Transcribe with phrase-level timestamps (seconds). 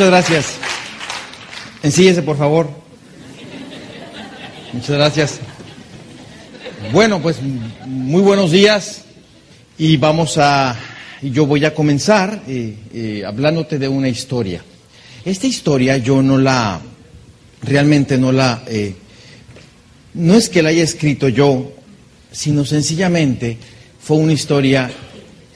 [0.00, 0.46] Muchas gracias.
[1.82, 2.70] Ensíllese, por favor.
[4.72, 5.40] Muchas gracias.
[6.90, 7.36] Bueno, pues
[7.84, 9.02] muy buenos días
[9.76, 10.74] y vamos a,
[11.20, 14.64] yo voy a comenzar eh, eh, hablándote de una historia.
[15.22, 16.80] Esta historia yo no la,
[17.60, 18.94] realmente no la, eh,
[20.14, 21.74] no es que la haya escrito yo,
[22.32, 23.58] sino sencillamente
[24.00, 24.90] fue una historia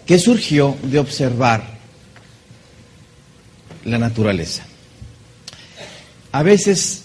[0.05, 1.74] que surgió de observar
[3.85, 4.65] la naturaleza.
[6.33, 7.03] A veces,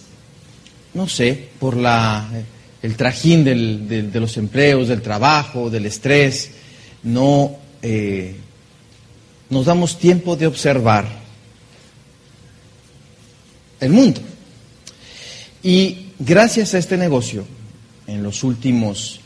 [0.93, 2.27] no sé, por la,
[2.81, 6.51] el trajín de los empleos, del trabajo, del estrés,
[7.03, 8.35] no eh,
[9.49, 11.07] nos damos tiempo de observar
[13.79, 14.21] el mundo.
[15.63, 17.45] Y gracias a este negocio,
[18.07, 19.19] en los últimos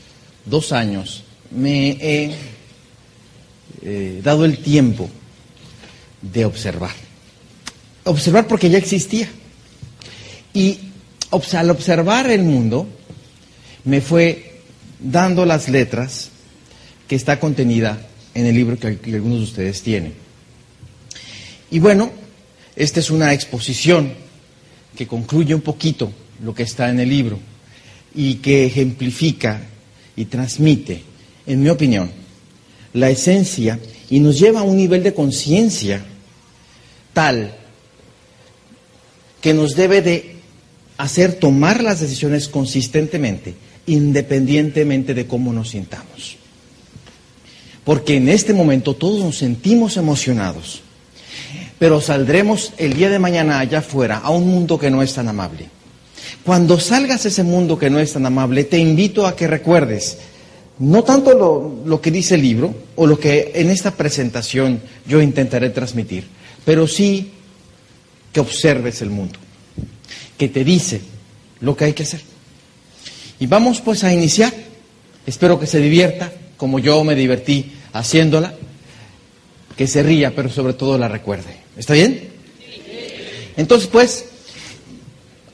[0.46, 2.36] dos años, me he
[3.82, 5.10] eh, dado el tiempo
[6.22, 7.03] de observar
[8.04, 9.30] observar porque ya existía.
[10.54, 10.80] Y
[11.54, 12.88] al observar el mundo,
[13.86, 14.62] me fue
[15.00, 16.30] dando las letras
[17.08, 20.14] que está contenida en el libro que, algunos de ustedes tienen.
[21.72, 22.12] Y bueno,
[22.76, 24.14] esta es una exposición
[24.96, 26.12] que concluye un poquito
[26.44, 27.40] lo que está en el libro
[28.14, 29.62] y que ejemplifica
[30.16, 31.04] y transmite,
[31.48, 32.12] en mi opinión,
[32.94, 33.80] la esencia
[34.10, 36.04] y nos lleva a un nivel de conciencia
[37.14, 37.56] tal
[39.44, 40.38] que nos debe de
[40.98, 43.54] hacer tomar las decisiones consistentemente,
[43.88, 46.38] independientemente de cómo nos sintamos.
[47.84, 50.82] Porque en este momento todos nos sentimos emocionados,
[51.78, 55.28] pero saldremos el día de mañana allá afuera a un mundo que no es tan
[55.28, 55.68] amable.
[56.46, 60.20] Cuando salgas a ese mundo que no es tan amable, te invito a que recuerdes
[60.80, 65.22] no tanto lo, lo, que dice el libro o lo que en esta presentación yo
[65.22, 66.28] intentaré transmitir,
[66.64, 67.30] pero sí
[68.34, 69.40] que observes el mundo,
[70.38, 71.02] que te dice
[71.62, 72.22] lo que hay que hacer.
[73.40, 74.52] Y vamos pues a iniciar.
[75.26, 78.54] Espero que se divierta como yo me divertí haciéndola,
[79.78, 81.58] que se ría, pero sobre todo la recuerde.
[81.78, 82.30] ¿Está bien?
[83.56, 84.26] Entonces pues,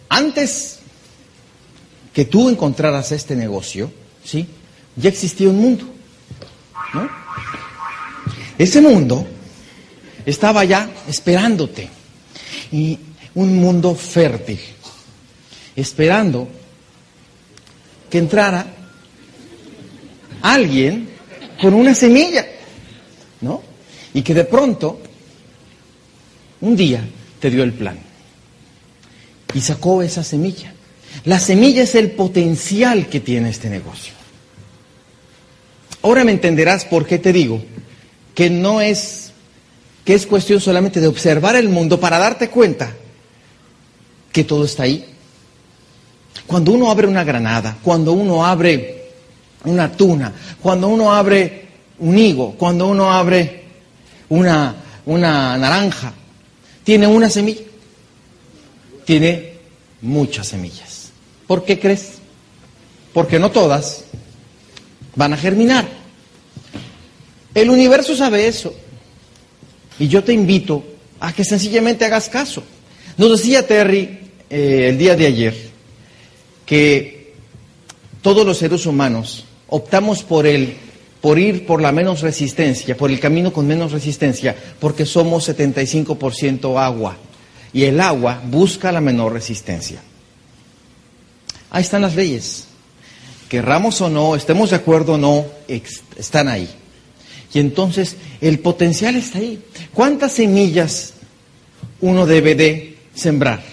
[0.07, 0.79] antes
[2.13, 3.91] que tú encontraras este negocio,
[4.23, 4.47] ¿sí?
[4.95, 5.85] Ya existía un mundo,
[6.93, 7.09] ¿no?
[8.57, 9.25] Ese mundo
[10.25, 11.89] estaba ya esperándote
[12.71, 12.97] y
[13.35, 14.59] un mundo fértil,
[15.75, 16.47] esperando
[18.09, 18.65] que entrara
[20.41, 21.09] alguien
[21.61, 22.45] con una semilla,
[23.41, 23.61] ¿no?
[24.13, 24.99] Y que de pronto,
[26.61, 27.03] un día,
[27.39, 27.99] te dio el plan
[29.53, 30.73] y sacó esa semilla.
[31.25, 34.13] La semilla es el potencial que tiene este negocio.
[36.01, 37.61] Ahora me entenderás por qué te digo
[38.35, 39.28] que no es
[40.09, 42.91] que es cuestión solamente de observar el mundo para darte cuenta
[44.31, 45.05] que todo está ahí.
[46.47, 49.11] Cuando uno abre una granada, cuando uno abre
[49.65, 50.33] una tuna,
[50.63, 51.67] cuando uno abre
[51.99, 53.65] un higo, cuando uno abre
[54.29, 56.11] una, una naranja,
[56.83, 57.61] tiene una semilla,
[59.05, 59.57] tiene
[60.01, 61.11] muchas semillas.
[61.45, 62.13] ¿Por qué crees?
[63.13, 64.05] Porque no todas
[65.15, 65.87] van a germinar.
[67.53, 68.73] El universo sabe eso.
[69.99, 70.83] Y yo te invito
[71.19, 72.63] a que sencillamente hagas caso.
[73.17, 74.19] Nos decía Terry
[74.49, 75.69] eh, el día de ayer
[76.65, 77.33] que
[78.21, 80.77] todos los seres humanos optamos por el
[81.21, 86.81] por ir por la menos resistencia, por el camino con menos resistencia, porque somos 75%
[86.81, 87.17] agua
[87.73, 90.01] y el agua busca la menor resistencia.
[91.71, 92.65] Ahí están las leyes.
[93.49, 95.45] Querramos o no, estemos de acuerdo o no,
[96.15, 96.69] están ahí.
[97.53, 99.63] Y entonces el potencial está ahí.
[99.93, 101.13] ¿Cuántas semillas
[102.01, 103.63] uno debe de sembrar?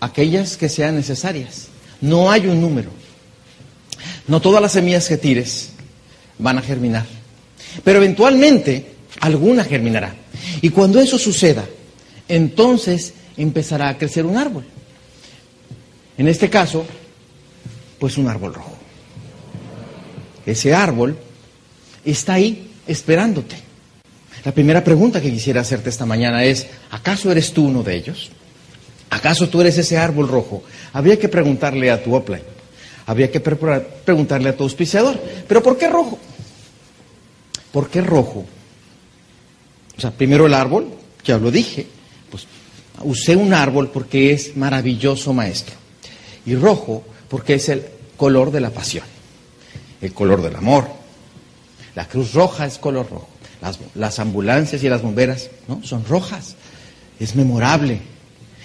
[0.00, 1.68] Aquellas que sean necesarias.
[2.00, 2.90] No hay un número.
[4.26, 5.70] No todas las semillas que tires
[6.38, 7.06] van a germinar.
[7.84, 8.86] Pero eventualmente
[9.20, 10.14] alguna germinará.
[10.62, 11.64] Y cuando eso suceda,
[12.28, 14.64] entonces empezará a crecer un árbol.
[16.18, 16.84] En este caso,
[17.98, 18.76] pues un árbol rojo.
[20.44, 21.16] Ese árbol
[22.04, 23.56] está ahí esperándote.
[24.44, 28.30] La primera pregunta que quisiera hacerte esta mañana es, ¿acaso eres tú uno de ellos?
[29.10, 30.62] ¿Acaso tú eres ese árbol rojo?
[30.92, 32.42] Habría que preguntarle a tu upline,
[33.06, 36.18] habría que preguntarle a tu auspiciador, ¿pero por qué rojo?
[37.72, 38.46] ¿Por qué rojo?
[39.96, 40.88] O sea, primero el árbol,
[41.24, 41.86] ya lo dije,
[42.30, 42.46] pues
[43.02, 45.74] usé un árbol porque es maravilloso maestro.
[46.46, 47.84] Y rojo porque es el
[48.16, 49.04] color de la pasión,
[50.00, 50.99] el color del amor.
[51.94, 53.28] La cruz roja es color rojo.
[53.94, 55.82] Las, ambulancias y las bomberas ¿no?
[55.84, 56.56] son rojas.
[57.18, 58.00] Es memorable.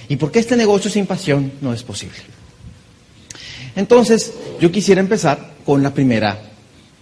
[0.08, 2.18] ¿Y por qué este negocio sin pasión no es posible?
[3.76, 6.40] Entonces, yo quisiera empezar con la primera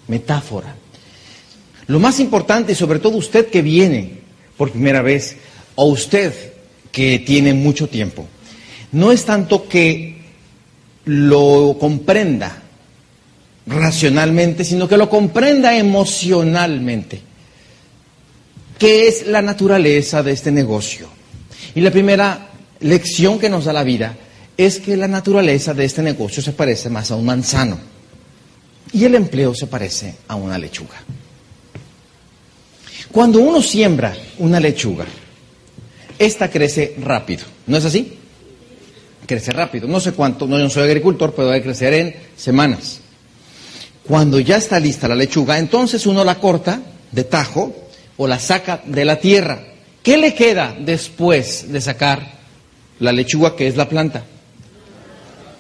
[0.08, 0.76] metáfora.
[1.88, 4.22] Lo más importante, y sobre todo usted que viene
[4.58, 5.36] por primera vez,
[5.76, 6.34] o usted
[6.92, 8.26] que tiene mucho tiempo,
[8.92, 10.22] no es tanto que
[11.06, 12.63] lo comprenda
[13.66, 17.22] racionalmente, sino que lo comprenda emocionalmente.
[18.78, 21.08] ¿Qué es la naturaleza de este negocio?
[21.76, 22.50] Y la primera
[22.82, 24.16] lección que nos da la vida
[24.58, 27.80] es que la naturaleza de este negocio se parece más a un manzano
[28.92, 31.02] y el empleo se parece a una lechuga.
[33.12, 35.06] Cuando uno siembra una lechuga,
[36.20, 38.18] esta crece rápido, ¿no es así?
[39.26, 43.03] Crece rápido, no sé cuánto, no, yo no soy agricultor, pero debe crecer en semanas.
[44.08, 47.74] Cuando ya está lista la lechuga, entonces uno la corta de tajo
[48.18, 49.64] o la saca de la tierra.
[50.02, 52.40] ¿Qué le queda después de sacar
[53.00, 54.26] la lechuga que es la planta?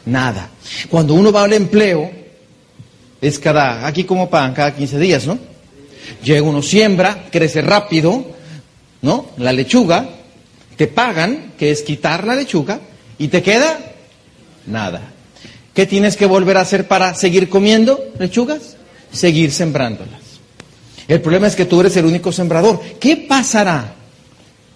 [0.05, 0.49] Nada.
[0.89, 2.11] Cuando uno va al empleo,
[3.21, 5.39] es cada, aquí como pagan, cada 15 días, ¿no?
[6.21, 8.25] Llega uno, siembra, crece rápido,
[9.01, 9.27] ¿no?
[9.37, 10.09] La lechuga,
[10.75, 12.81] te pagan, que es quitar la lechuga,
[13.17, 13.79] y te queda
[14.67, 15.12] nada.
[15.73, 18.77] ¿Qué tienes que volver a hacer para seguir comiendo lechugas?
[19.11, 20.21] Seguir sembrándolas.
[21.07, 22.79] El problema es que tú eres el único sembrador.
[22.99, 23.95] ¿Qué pasará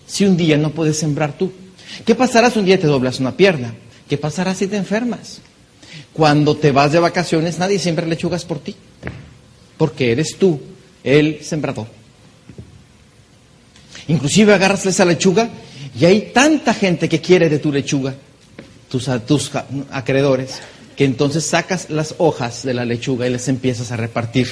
[0.06, 1.52] si un día no puedes sembrar tú?
[2.06, 3.74] ¿Qué pasará si un día te doblas una pierna?
[4.10, 5.40] ¿Qué pasará si te enfermas?
[6.14, 8.76] Cuando te vas de vacaciones nadie siembra lechugas por ti,
[9.78, 10.60] porque eres tú
[11.04, 11.88] el sembrador.
[14.08, 15.50] Inclusive agarras esa lechuga
[15.98, 18.16] y hay tanta gente que quiere de tu lechuga,
[18.90, 19.52] tus, tus
[19.92, 20.60] acreedores,
[20.98, 24.48] que entonces sacas las hojas de la lechuga y les empiezas a repartir.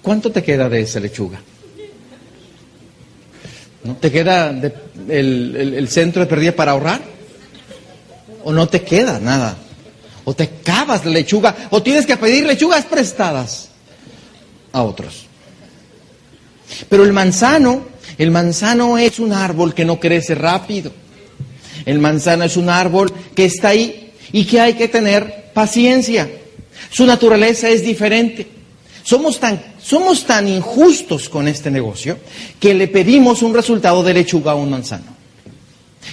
[0.00, 1.40] ¿Cuánto te queda de esa lechuga?
[3.82, 3.96] ¿No?
[3.96, 4.54] ¿Te queda
[5.08, 7.02] el, centro de pérdida para ahorrar?
[8.44, 9.56] ¿O no te queda nada?
[10.24, 11.56] ¿O te cavas la lechuga?
[11.70, 13.68] ¿O tienes que pedir lechugas prestadas
[14.72, 15.26] a otros?
[16.88, 17.82] Pero el manzano,
[18.16, 20.92] el manzano es un árbol que no crece rápido.
[21.84, 26.30] El manzano es un árbol que está ahí y que hay que tener paciencia.
[26.90, 28.48] Su naturaleza es diferente.
[29.04, 32.18] Somos tan, somos tan injustos con este negocio
[32.58, 35.14] que le pedimos un resultado de lechuga a un manzano.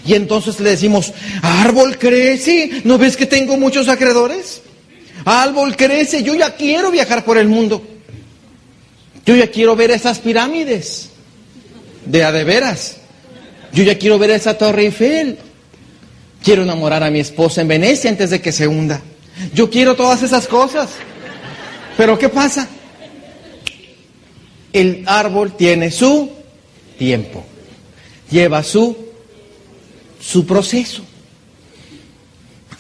[0.05, 4.61] Y entonces le decimos, árbol crece, ¿no ves que tengo muchos acreedores?
[5.25, 7.81] Árbol crece, yo ya quiero viajar por el mundo.
[9.25, 11.09] Yo ya quiero ver esas pirámides
[12.05, 12.97] de a de veras.
[13.71, 15.37] Yo ya quiero ver esa torre Eiffel.
[16.43, 19.01] Quiero enamorar a mi esposa en Venecia antes de que se hunda.
[19.53, 20.89] Yo quiero todas esas cosas.
[21.97, 22.67] Pero ¿qué pasa?
[24.73, 26.29] El árbol tiene su
[26.97, 27.43] tiempo,
[28.29, 28.95] lleva su,
[30.19, 31.03] su proceso.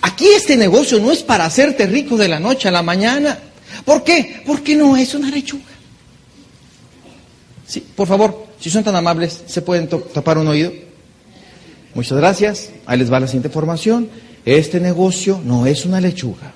[0.01, 3.37] Aquí este negocio no es para hacerte rico de la noche a la mañana.
[3.85, 4.41] ¿Por qué?
[4.45, 5.63] Porque no es una lechuga.
[7.67, 10.71] Sí, por favor, si son tan amables, ¿se pueden tapar un oído?
[11.93, 12.69] Muchas gracias.
[12.85, 14.09] Ahí les va la siguiente información.
[14.45, 16.53] Este negocio no es una lechuga,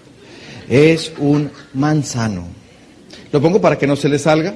[0.68, 2.48] es un manzano.
[3.32, 4.56] Lo pongo para que no se le salga.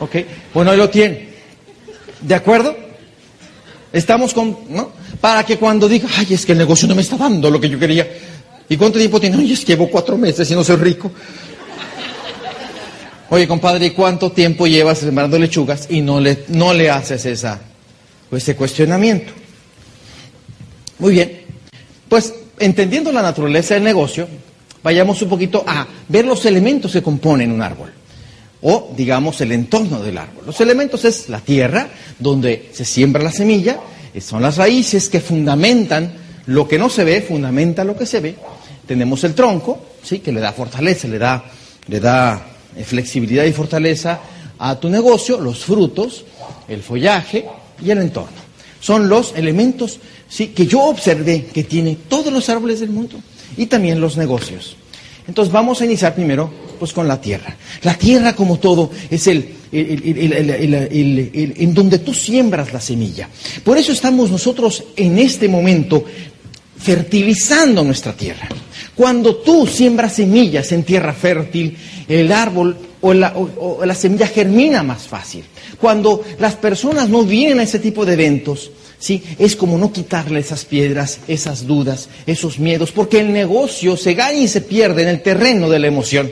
[0.00, 0.16] Ok,
[0.54, 1.28] bueno, ahí lo tiene.
[2.20, 2.76] ¿De acuerdo?
[3.92, 4.92] Estamos con, ¿no?
[5.20, 7.68] Para que cuando diga, ay, es que el negocio no me está dando lo que
[7.68, 8.06] yo quería.
[8.68, 9.36] ¿Y cuánto tiempo tiene?
[9.36, 11.10] Ay, es que llevo cuatro meses y no soy rico.
[13.30, 17.60] Oye, compadre, ¿y cuánto tiempo llevas sembrando lechugas y no le, no le haces esa,
[18.30, 19.32] ese cuestionamiento?
[20.98, 21.40] Muy bien.
[22.08, 24.28] Pues entendiendo la naturaleza del negocio,
[24.82, 27.92] vayamos un poquito a ver los elementos que componen un árbol.
[28.62, 30.44] O, digamos, el entorno del árbol.
[30.46, 31.88] Los elementos es la tierra,
[32.18, 33.78] donde se siembra la semilla,
[34.12, 36.12] eh, son las raíces que fundamentan
[36.46, 38.34] lo que no se ve, fundamenta lo que se ve.
[38.86, 40.18] Tenemos el tronco, ¿sí?
[40.18, 41.44] que le da fortaleza, le da,
[41.86, 44.18] le da eh, flexibilidad y fortaleza
[44.58, 46.24] a tu negocio, los frutos,
[46.66, 47.46] el follaje
[47.80, 48.48] y el entorno.
[48.80, 50.48] Son los elementos ¿sí?
[50.48, 53.18] que yo observé que tiene todos los árboles del mundo
[53.56, 54.76] y también los negocios.
[55.26, 57.54] Entonces vamos a iniciar primero pues con la tierra.
[57.82, 63.28] La tierra como todo es el, en donde tú siembras la semilla.
[63.62, 66.04] Por eso estamos nosotros en este momento
[66.78, 68.48] fertilizando nuestra tierra.
[68.94, 71.76] Cuando tú siembras semillas en tierra fértil,
[72.08, 75.44] el árbol o la, o la semilla germina más fácil.
[75.78, 79.22] Cuando las personas no vienen a ese tipo de eventos, ¿sí?
[79.38, 84.34] Es como no quitarle esas piedras, esas dudas, esos miedos, porque el negocio se gana
[84.34, 86.30] y se pierde en el terreno de la emoción,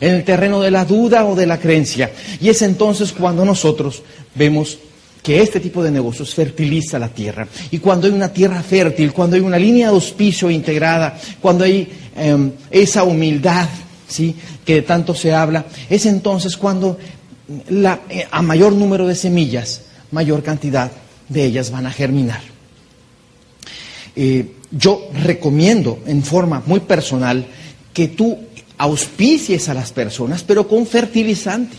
[0.00, 2.10] en el terreno de la duda o de la creencia.
[2.40, 4.02] Y es entonces cuando nosotros
[4.34, 4.78] vemos
[5.22, 7.48] que este tipo de negocios fertiliza la tierra.
[7.70, 11.88] Y cuando hay una tierra fértil, cuando hay una línea de auspicio integrada, cuando hay
[12.14, 13.66] em, esa humildad,
[14.06, 14.34] ¿sí?
[14.66, 16.98] que de tanto se habla, es entonces cuando
[17.70, 20.90] la, eh, a mayor número de semillas, mayor cantidad
[21.28, 22.40] de ellas van a germinar.
[24.16, 27.46] Eh, yo recomiendo en forma muy personal
[27.92, 28.38] que tú
[28.78, 31.76] auspicies a las personas, pero con fertilizante.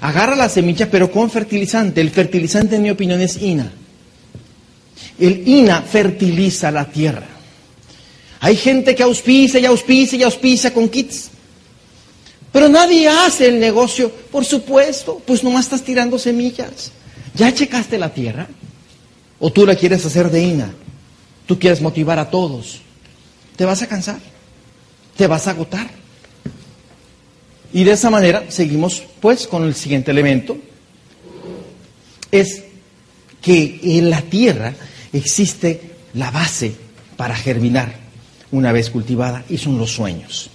[0.00, 2.00] Agarra la semilla, pero con fertilizante.
[2.00, 3.72] El fertilizante, en mi opinión, es INA.
[5.18, 7.26] El INA fertiliza la tierra.
[8.40, 11.30] Hay gente que auspicia y auspicia y auspicia con kits.
[12.52, 16.92] Pero nadie hace el negocio, por supuesto, pues nomás estás tirando semillas.
[17.34, 18.46] ¿Ya checaste la tierra?
[19.40, 20.72] ¿O tú la quieres hacer de INA?
[21.46, 22.80] Tú quieres motivar a todos.
[23.56, 24.18] Te vas a cansar.
[25.16, 25.90] Te vas a agotar.
[27.72, 30.56] Y de esa manera seguimos pues con el siguiente elemento.
[32.30, 32.62] Es
[33.42, 34.74] que en la tierra
[35.12, 36.74] existe la base
[37.16, 37.94] para germinar
[38.52, 40.50] una vez cultivada y son los sueños.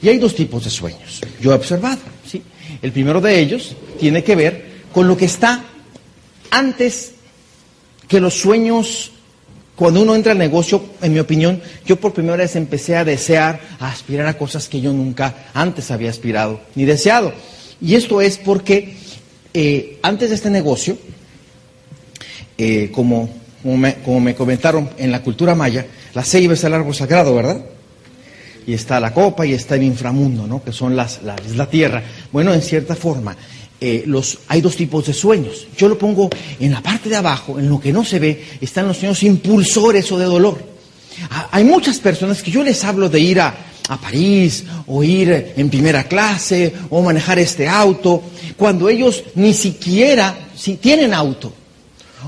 [0.00, 1.20] Y hay dos tipos de sueños.
[1.40, 2.42] Yo he observado, ¿sí?
[2.80, 5.64] El primero de ellos tiene que ver con lo que está
[6.52, 7.14] antes
[8.06, 9.10] que los sueños,
[9.74, 13.58] cuando uno entra al negocio, en mi opinión, yo por primera vez empecé a desear,
[13.80, 17.32] a aspirar a cosas que yo nunca antes había aspirado ni deseado.
[17.80, 18.96] Y esto es porque
[19.54, 20.98] eh, antes de este negocio,
[22.58, 23.30] eh, como,
[23.62, 27.64] como me, comentaron en la cultura maya, la ceiba es el árbol sagrado, ¿verdad?
[28.66, 30.62] Y está la copa y está el inframundo, ¿no?
[30.62, 32.02] Que son las, la, es la tierra.
[32.30, 33.36] Bueno, en cierta forma,
[33.84, 35.66] eh, los, hay dos tipos de sueños.
[35.76, 38.86] Yo lo pongo en la parte de abajo, en lo que no se ve, están
[38.86, 40.62] los sueños impulsores o de dolor.
[41.50, 43.54] hay muchas personas que yo les hablo de ir a,
[44.00, 48.22] París o ir en primera clase o manejar este auto,
[48.56, 51.52] cuando ellos ni siquiera si tienen auto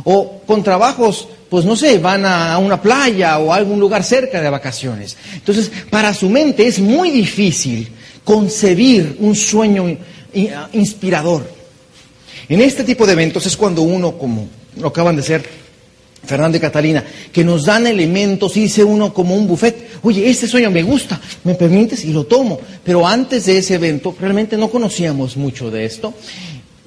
[0.03, 4.43] o con trabajos pues no sé, van a una playa o a algún lugar cerca
[4.43, 5.17] de vacaciones.
[5.33, 7.89] Entonces, para su mente es muy difícil
[8.25, 9.97] concebir un sueño
[10.73, 11.49] inspirador.
[12.49, 15.45] En este tipo de eventos es cuando uno, como lo acaban de ser
[16.25, 20.49] Fernando y Catalina, que nos dan elementos y dice uno como un buffet, oye, este
[20.49, 22.61] sueño me gusta, me permites y lo tomo.
[22.83, 26.15] Pero antes de ese evento realmente no conocíamos mucho de esto,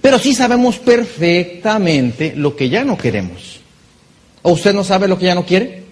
[0.02, 3.60] pero sí sabemos perfectamente lo que ya no queremos.
[4.42, 5.84] ¿O usted no sabe lo que ya no quiere?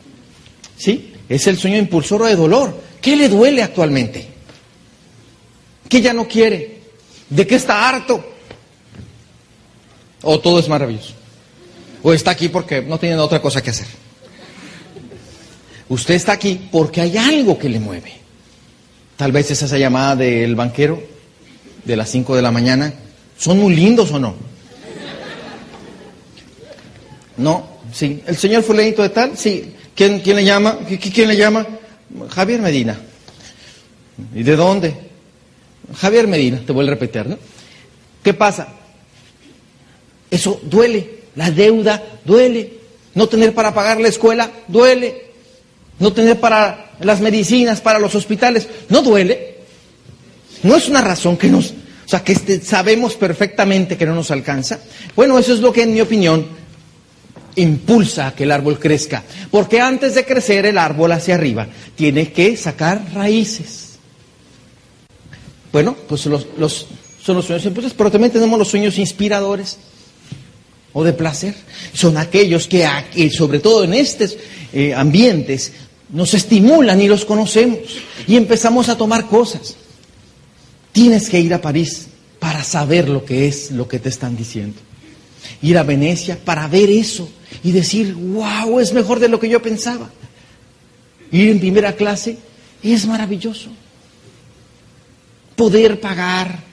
[0.78, 1.14] ¿Sí?
[1.28, 2.82] Es el sueño impulsor de dolor.
[3.02, 4.28] ¿Qué le duele actualmente?
[5.90, 6.75] ¿Qué ya no quiere?
[7.29, 8.24] ¿De qué está harto?
[10.22, 11.13] ¿O todo es maravilloso?
[12.03, 13.88] ¿O está aquí porque no tiene otra cosa que hacer?
[15.89, 18.13] Usted está aquí porque hay algo que le mueve.
[19.17, 21.01] Tal vez es esa llamada del banquero
[21.84, 22.94] de las 5 de la mañana.
[23.38, 24.36] ¿Son muy lindos o no?
[27.38, 28.24] No, sí.
[28.25, 29.38] ¿El señor fulanito de tal?
[29.38, 29.74] Sí.
[29.96, 30.79] ¿Quién, quién le llama?
[30.88, 31.65] ¿Quién le llama?
[32.29, 32.98] Javier Medina.
[34.34, 35.05] ¿Y de dónde?
[35.94, 37.38] Javier Medina, te voy a repetir, ¿no?
[38.24, 38.68] ¿Qué pasa?
[40.32, 42.74] Eso duele, la deuda duele,
[43.13, 45.25] no tener para pagar la escuela duele,
[46.00, 49.56] no tener para las medicinas, para los hospitales, no duele.
[50.63, 54.32] No es una razón que nos, o sea, que este, sabemos perfectamente que no nos
[54.32, 54.80] alcanza.
[55.15, 56.48] Bueno, eso es lo que en mi opinión
[57.56, 62.32] impulsa a que el árbol crezca, porque antes de crecer el árbol hacia arriba tiene
[62.32, 63.85] que sacar raíces.
[65.75, 66.48] Bueno, pues los,
[67.22, 69.77] son los sueños impulsores, pero también tenemos los sueños inspiradores
[70.94, 71.53] o de placer.
[71.91, 72.88] Son aquellos que,
[73.29, 74.38] sobre todo en estos
[74.72, 75.74] eh, ambientes,
[76.13, 77.79] nos estimulan y los conocemos
[78.25, 79.75] y empezamos a tomar cosas.
[80.94, 82.08] Tienes que ir a París
[82.39, 84.77] para saber lo que es lo que te están diciendo.
[85.62, 87.27] Ir a Venecia para ver eso
[87.65, 90.10] y decir, wow, es mejor de lo que yo pensaba.
[91.34, 92.38] Ir en primera clase
[92.82, 93.72] Es maravilloso.
[95.56, 96.64] Poder pagar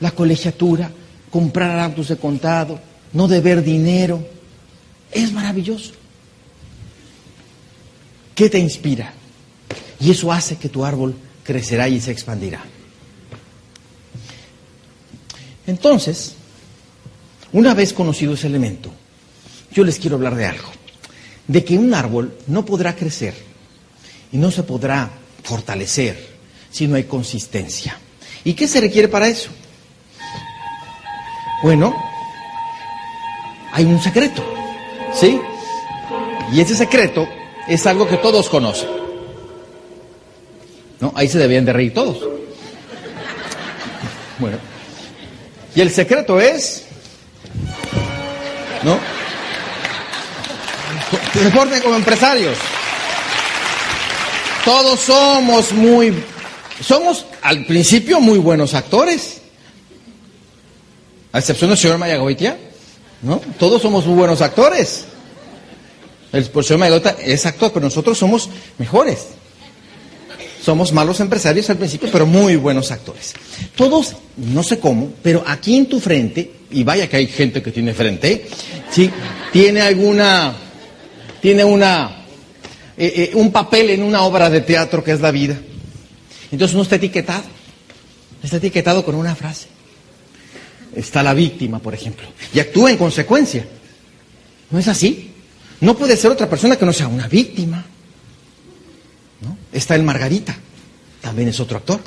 [0.00, 0.90] la colegiatura,
[1.30, 2.80] comprar autos de contado,
[3.12, 4.24] no deber dinero,
[5.10, 5.92] es maravilloso.
[8.34, 9.12] ¿Qué te inspira?
[10.00, 12.62] Y eso hace que tu árbol crecerá y se expandirá.
[15.66, 16.34] Entonces,
[17.52, 18.92] una vez conocido ese elemento,
[19.72, 20.68] yo les quiero hablar de algo,
[21.46, 23.34] de que un árbol no podrá crecer
[24.30, 25.10] y no se podrá
[25.42, 26.27] fortalecer
[26.70, 27.98] si no hay consistencia.
[28.44, 29.50] ¿Y qué se requiere para eso?
[31.62, 31.94] Bueno,
[33.72, 34.42] hay un secreto,
[35.14, 35.40] ¿sí?
[36.52, 37.28] Y ese secreto
[37.66, 38.88] es algo que todos conocen.
[41.00, 41.12] ¿No?
[41.14, 42.18] Ahí se debían de reír todos.
[44.38, 44.56] Bueno.
[45.74, 46.84] Y el secreto es,
[48.84, 48.98] ¿no?
[51.34, 52.56] Reporten como empresarios.
[54.64, 56.12] Todos somos muy,
[56.80, 59.40] somos al principio muy buenos actores.
[61.32, 62.56] A excepción del señor Mayagoitia,
[63.22, 63.40] ¿no?
[63.58, 65.04] Todos somos muy buenos actores.
[66.32, 69.26] El señor Mayagoitia es actor, pero nosotros somos mejores.
[70.62, 73.34] Somos malos empresarios al principio, pero muy buenos actores.
[73.76, 77.70] Todos, no sé cómo, pero aquí en tu frente, y vaya que hay gente que
[77.70, 78.46] tiene frente,
[78.90, 79.10] ¿sí?
[79.52, 80.54] Tiene alguna,
[81.40, 82.24] tiene una,
[82.96, 85.56] eh, eh, un papel en una obra de teatro que es la vida.
[86.50, 87.44] Entonces uno está etiquetado,
[88.42, 89.68] está etiquetado con una frase.
[90.94, 93.66] Está la víctima, por ejemplo, y actúa en consecuencia.
[94.70, 95.32] ¿No es así?
[95.80, 97.84] No puede ser otra persona que no sea una víctima.
[99.72, 100.56] Está el Margarita,
[101.20, 102.00] también es otro actor.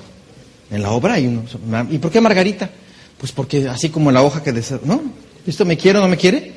[0.71, 1.43] En la obra hay uno.
[1.89, 2.69] ¿Y por qué Margarita?
[3.17, 5.01] Pues porque así como la hoja que desea, ¿no?
[5.45, 6.53] ¿Esto me quiere o no me quiere?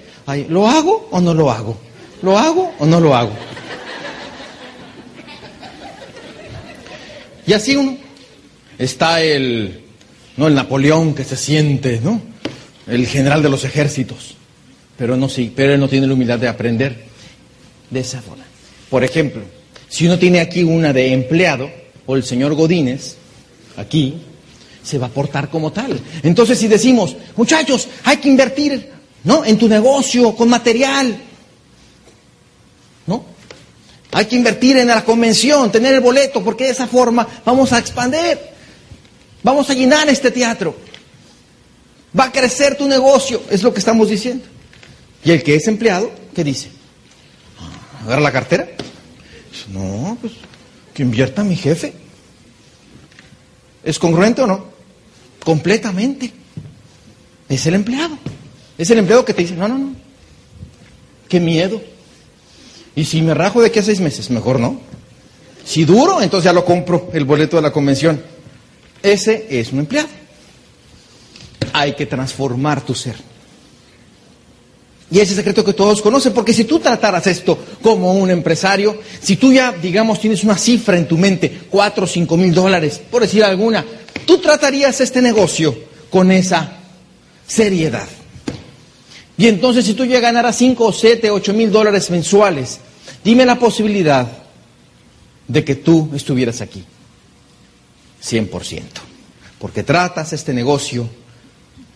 [0.49, 1.77] ¿Lo hago o no lo hago?
[2.23, 3.33] ¿Lo hago o no lo hago?
[7.47, 7.97] Y así uno.
[8.79, 9.83] Está el,
[10.37, 12.21] no, el Napoleón que se siente, ¿no?
[12.87, 14.35] El general de los ejércitos.
[14.97, 17.05] Pero no sí, pero él no tiene la humildad de aprender
[17.91, 18.45] de esa forma.
[18.91, 19.43] Por ejemplo,
[19.89, 21.71] si uno tiene aquí una de empleado,
[22.07, 23.17] o el señor Godínez,
[23.77, 24.15] aquí,
[24.83, 25.99] se va a portar como tal.
[26.23, 28.91] Entonces, si decimos, muchachos, hay que invertir,
[29.25, 29.45] ¿no?
[29.45, 31.17] En tu negocio, con material,
[33.07, 33.25] ¿no?
[34.15, 37.81] Hay que invertir en la convención, tener el boleto, porque de esa forma vamos a
[37.81, 38.39] expandir,
[39.43, 40.77] vamos a llenar este teatro.
[42.19, 44.45] Va a crecer tu negocio, es lo que estamos diciendo.
[45.25, 46.71] Y el que es empleado, ¿qué dice?
[48.05, 48.69] Agarra la cartera,
[49.73, 50.35] no, pues
[50.95, 51.93] que invierta mi jefe.
[53.83, 54.65] ¿Es congruente o no?
[55.45, 56.33] Completamente.
[57.49, 58.17] Es el empleado.
[58.79, 59.93] Es el empleado que te dice, no, no, no.
[61.29, 61.83] Qué miedo.
[62.97, 64.81] Y si me rajo de aquí a seis meses, mejor no.
[65.65, 68.23] Si duro, entonces ya lo compro, el boleto de la convención.
[69.03, 70.09] Ese es un empleado.
[71.73, 73.17] Hay que transformar tu ser.
[75.11, 79.37] Y ese secreto que todos conocen, porque si tú trataras esto como un empresario, si
[79.37, 83.23] tú ya, digamos, tienes una cifra en tu mente, cuatro o cinco mil dólares, por
[83.23, 83.85] decir alguna,
[84.27, 85.77] tú tratarías este negocio
[86.11, 86.79] con esa
[87.47, 88.09] seriedad.
[89.37, 92.79] Y entonces si tú ya ganaras cinco o siete, ocho mil dólares mensuales,
[93.25, 94.27] dime la posibilidad
[95.49, 96.85] de que tú estuvieras aquí.
[98.23, 98.83] 100%.
[99.59, 101.09] Porque tratas este negocio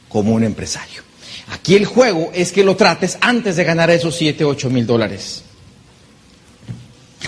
[0.09, 1.03] como un empresario.
[1.51, 5.43] Aquí el juego es que lo trates antes de ganar esos 7, 8 mil dólares.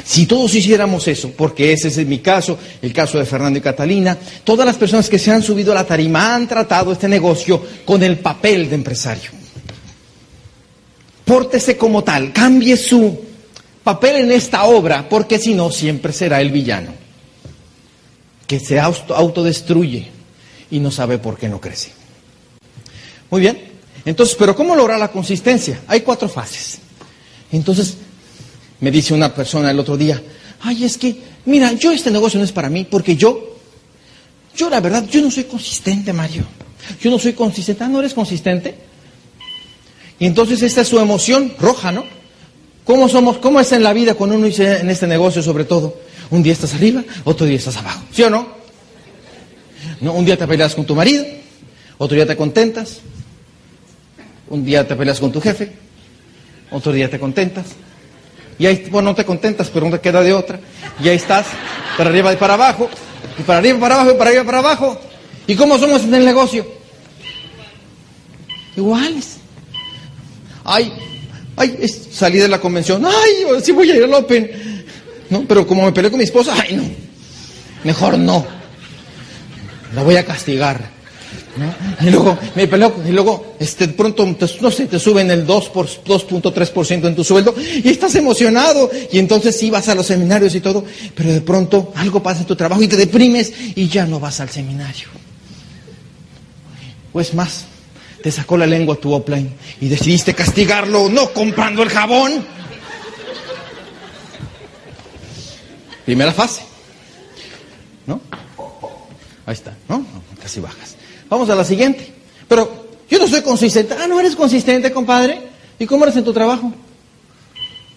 [0.04, 4.16] Si todos hiciéramos eso, porque ese es mi caso, el caso de Fernando y Catalina,
[4.44, 8.02] todas las personas que se han subido a la tarima han tratado este negocio con
[8.02, 9.39] el papel de empresario.
[11.30, 13.16] Pórtese como tal, cambie su
[13.84, 16.92] papel en esta obra, porque si no, siempre será el villano,
[18.48, 20.08] que se autodestruye
[20.72, 21.92] y no sabe por qué no crece.
[23.30, 23.62] Muy bien,
[24.04, 25.82] entonces, pero ¿cómo lograr la consistencia?
[25.86, 26.80] Hay cuatro fases.
[27.52, 27.96] Entonces,
[28.80, 30.20] me dice una persona el otro día,
[30.62, 33.56] ay, es que, mira, yo este negocio no es para mí, porque yo,
[34.56, 36.42] yo la verdad, yo no soy consistente, Mario.
[37.00, 37.84] Yo no soy consistente.
[37.84, 38.89] Ah, ¿no eres consistente?
[40.20, 42.04] Y entonces esta es su emoción roja, ¿no?
[42.84, 45.96] ¿Cómo somos, cómo es en la vida cuando uno dice en este negocio sobre todo?
[46.30, 48.02] Un día estás arriba, otro día estás abajo.
[48.12, 48.46] ¿Sí o no?
[50.02, 50.12] ¿No?
[50.12, 51.24] Un día te peleas con tu marido,
[51.96, 52.98] otro día te contentas,
[54.50, 55.72] un día te peleas con tu jefe,
[56.70, 57.66] otro día te contentas.
[58.58, 60.60] Y ahí, bueno, no te contentas, pero no te queda de otra.
[61.02, 61.46] Y ahí estás,
[61.96, 62.90] para arriba y para abajo,
[63.38, 65.00] y para arriba y para abajo, y para arriba y para abajo.
[65.46, 66.66] ¿Y cómo somos en el negocio?
[68.76, 69.39] Iguales.
[70.72, 70.92] Ay,
[71.56, 73.04] ay, salí de la convención.
[73.04, 74.50] Ay, sí voy a ir al Open.
[75.28, 75.44] ¿No?
[75.46, 76.84] Pero como me peleé con mi esposa, ay, no.
[77.82, 78.46] Mejor no.
[79.94, 81.00] La voy a castigar.
[81.56, 82.06] ¿no?
[82.06, 84.24] Y luego, me peleo, y luego, este, pronto,
[84.60, 88.88] no sé, te suben el 2 por 2.3% en tu sueldo y estás emocionado.
[89.10, 90.84] Y entonces sí vas a los seminarios y todo,
[91.16, 94.38] pero de pronto algo pasa en tu trabajo y te deprimes y ya no vas
[94.38, 95.08] al seminario.
[97.12, 97.64] Pues más,
[98.22, 102.44] te sacó la lengua tu offline y decidiste castigarlo no comprando el jabón.
[106.04, 106.62] Primera fase.
[108.06, 108.20] ¿No?
[109.46, 110.04] Ahí está, ¿no?
[110.42, 110.96] Casi bajas.
[111.28, 112.12] Vamos a la siguiente.
[112.48, 113.94] Pero yo no soy consistente.
[113.98, 115.40] Ah, no eres consistente, compadre.
[115.78, 116.72] ¿Y cómo eres en tu trabajo?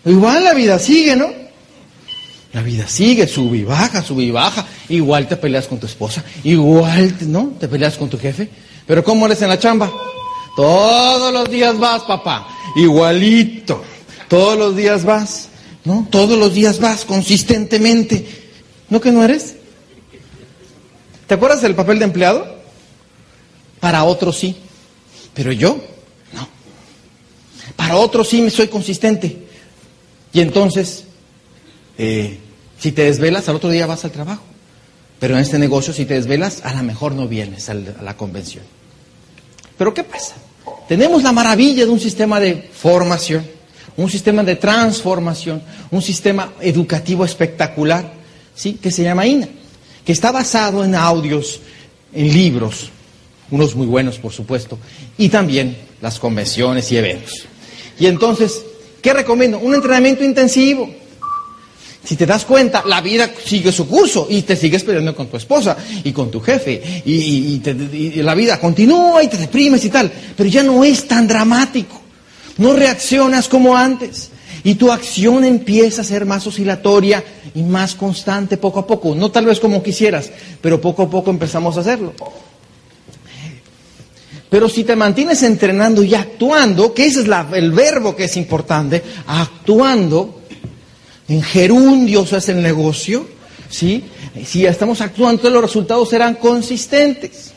[0.05, 1.27] Igual la vida sigue, ¿no?
[2.53, 4.65] La vida sigue, sube y baja, sube y baja.
[4.89, 6.23] Igual te peleas con tu esposa.
[6.43, 7.53] Igual, ¿no?
[7.59, 8.49] Te peleas con tu jefe.
[8.85, 9.91] Pero ¿cómo eres en la chamba?
[10.55, 12.47] Todos los días vas, papá.
[12.75, 13.83] Igualito.
[14.27, 15.49] Todos los días vas.
[15.85, 16.07] ¿No?
[16.09, 18.25] Todos los días vas consistentemente.
[18.89, 19.55] ¿No que no eres?
[21.27, 22.57] ¿Te acuerdas del papel de empleado?
[23.79, 24.55] Para otros sí.
[25.33, 25.77] Pero yo,
[26.33, 26.47] no.
[27.75, 29.47] Para otros sí me soy consistente.
[30.31, 31.05] Y entonces,
[31.97, 32.39] eh,
[32.79, 34.43] si te desvelas, al otro día vas al trabajo.
[35.23, 38.61] Pero en este negocio, si te desvelas, a lo mejor no vienes a la convención.
[39.77, 40.35] Pero ¿qué pasa?
[40.89, 43.47] Tenemos la maravilla de un sistema de formación,
[43.95, 48.11] un sistema de transformación, un sistema educativo espectacular,
[48.53, 48.73] ¿sí?
[48.73, 49.47] que se llama INA,
[50.03, 51.61] que está basado en audios,
[52.13, 52.89] en libros,
[53.49, 54.77] unos muy buenos, por supuesto,
[55.17, 57.45] y también las convenciones y eventos.
[57.97, 58.61] Y entonces,
[59.01, 59.57] ¿qué recomiendo?
[59.59, 60.93] Un entrenamiento intensivo.
[62.03, 65.37] Si te das cuenta, la vida sigue su curso y te sigues peleando con tu
[65.37, 67.61] esposa y con tu jefe y,
[68.21, 72.01] la vida continúa y te deprimes y tal, pero ya no es tan dramático.
[72.57, 74.29] No reaccionas como antes
[74.65, 77.23] y tu acción empieza a ser más oscilatoria
[77.55, 79.15] y más constante poco a poco.
[79.15, 80.29] No tal vez como quisieras,
[80.61, 82.13] pero poco a poco empezamos a hacerlo.
[84.49, 89.01] Pero si te mantienes entrenando y actuando, que ese es el verbo que es importante,
[89.25, 90.42] actuando,
[91.27, 93.27] en gerundios es el negocio,
[93.69, 94.03] ¿sí?
[94.45, 97.51] Si estamos actuando, los resultados serán consistentes,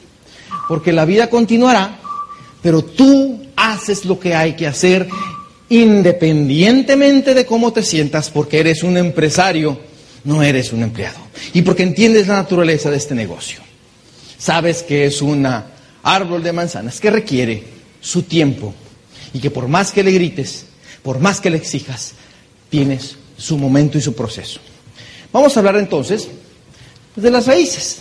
[0.68, 1.98] porque la vida continuará,
[2.62, 5.09] pero tú haces lo que hay que hacer
[5.68, 9.79] independientemente de cómo te sientas, porque eres un empresario,
[10.24, 11.18] no eres un empleado,
[11.52, 13.61] y porque entiendes la naturaleza de este negocio.
[14.38, 15.46] Sabes que es un
[16.02, 17.64] árbol de manzanas que requiere
[18.00, 18.74] su tiempo
[19.33, 20.66] y que por más que le grites,
[21.02, 22.12] por más que le exijas,
[22.68, 24.61] tienes su momento y su proceso.
[25.33, 26.29] Vamos a hablar entonces
[27.14, 27.99] de las raíces.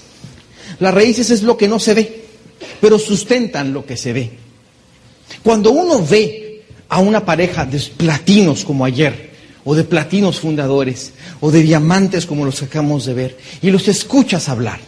[0.79, 2.25] Las raíces es lo que no se ve,
[2.81, 4.31] pero sustentan lo que se ve.
[5.43, 11.49] Cuando uno ve a una pareja de platinos como ayer, o de platinos fundadores, o
[11.49, 14.79] de diamantes como los que acabamos de ver, y los escuchas hablar,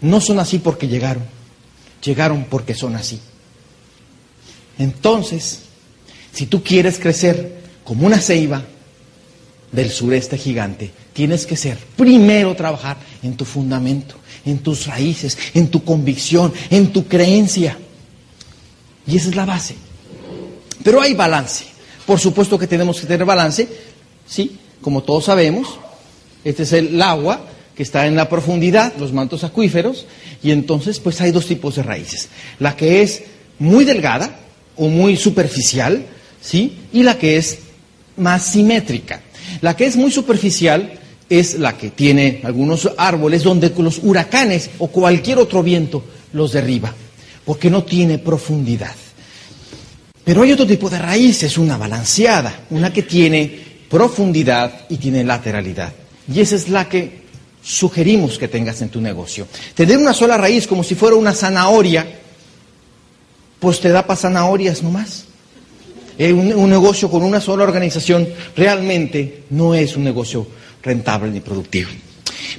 [0.00, 1.22] no son así porque llegaron,
[2.02, 3.20] llegaron porque son así.
[4.78, 5.60] Entonces,
[6.32, 8.64] si tú quieres crecer como una ceiba,
[9.72, 15.68] del sureste gigante, tienes que ser, primero trabajar en tu fundamento, en tus raíces, en
[15.68, 17.78] tu convicción, en tu creencia.
[19.06, 19.74] Y esa es la base.
[20.82, 21.64] Pero hay balance.
[22.06, 23.68] Por supuesto que tenemos que tener balance,
[24.26, 24.58] ¿sí?
[24.80, 25.78] Como todos sabemos,
[26.44, 30.06] este es el agua que está en la profundidad, los mantos acuíferos,
[30.42, 32.28] y entonces pues hay dos tipos de raíces.
[32.58, 33.22] La que es
[33.58, 34.38] muy delgada
[34.76, 36.04] o muy superficial,
[36.40, 36.78] ¿sí?
[36.92, 37.58] Y la que es
[38.20, 39.20] más simétrica.
[39.60, 40.92] La que es muy superficial
[41.28, 46.94] es la que tiene algunos árboles donde los huracanes o cualquier otro viento los derriba,
[47.44, 48.94] porque no tiene profundidad.
[50.24, 55.92] Pero hay otro tipo de raíces, una balanceada, una que tiene profundidad y tiene lateralidad.
[56.32, 57.20] Y esa es la que
[57.62, 59.46] sugerimos que tengas en tu negocio.
[59.74, 62.06] Tener una sola raíz como si fuera una zanahoria,
[63.58, 65.24] pues te da para zanahorias nomás.
[66.20, 70.46] Eh, un, negocio con una sola organización realmente no es un negocio
[70.82, 71.88] rentable ni productivo.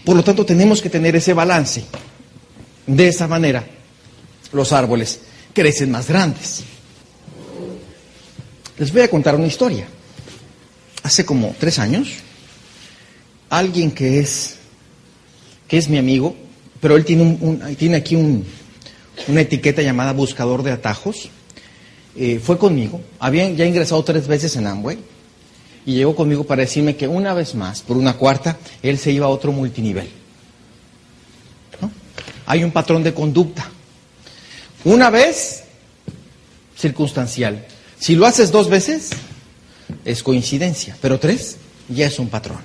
[0.04, 1.84] Por lo tanto, tenemos que tener ese balance.
[2.88, 3.63] De esa manera,
[4.52, 5.19] los árboles
[5.54, 6.63] crecen más grandes.
[8.80, 9.86] Les voy a contar una historia.
[11.04, 12.10] Hace como tres años,
[13.47, 14.56] alguien que es,
[15.67, 16.36] que es mi amigo,
[16.80, 17.38] pero él tiene,
[17.78, 21.30] tiene aquí una etiqueta llamada buscador de atajos,
[22.15, 24.97] eh, fue conmigo, había ya ingresado tres veces en Amway
[25.86, 29.26] y llegó conmigo para decirme que una vez más, por una cuarta, él se iba
[29.26, 30.10] a otro multinivel.
[32.45, 33.69] Hay un patrón de conducta.
[34.84, 35.63] Una vez,
[36.78, 37.65] circunstancial.
[37.97, 39.12] Si lo haces dos veces,
[40.04, 42.60] es coincidencia, pero tres, ya es un patrón.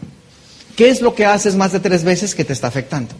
[0.76, 3.14] ¿Qué es lo que haces más de tres veces que te está afectando?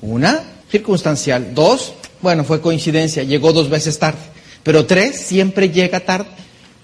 [0.00, 1.54] Una, circunstancial.
[1.54, 4.33] Dos, bueno, fue coincidencia, llegó dos veces tarde.
[4.64, 6.26] Pero tres, siempre llega tarde.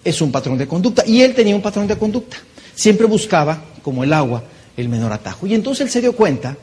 [0.05, 1.03] Es un patrón de conducta.
[1.05, 2.37] Y él tenía un patrón de conducta.
[2.75, 4.45] Siempre buscaba, como el agua,
[4.77, 5.47] el menor atajo.
[5.47, 6.57] Y entonces él se dio cuenta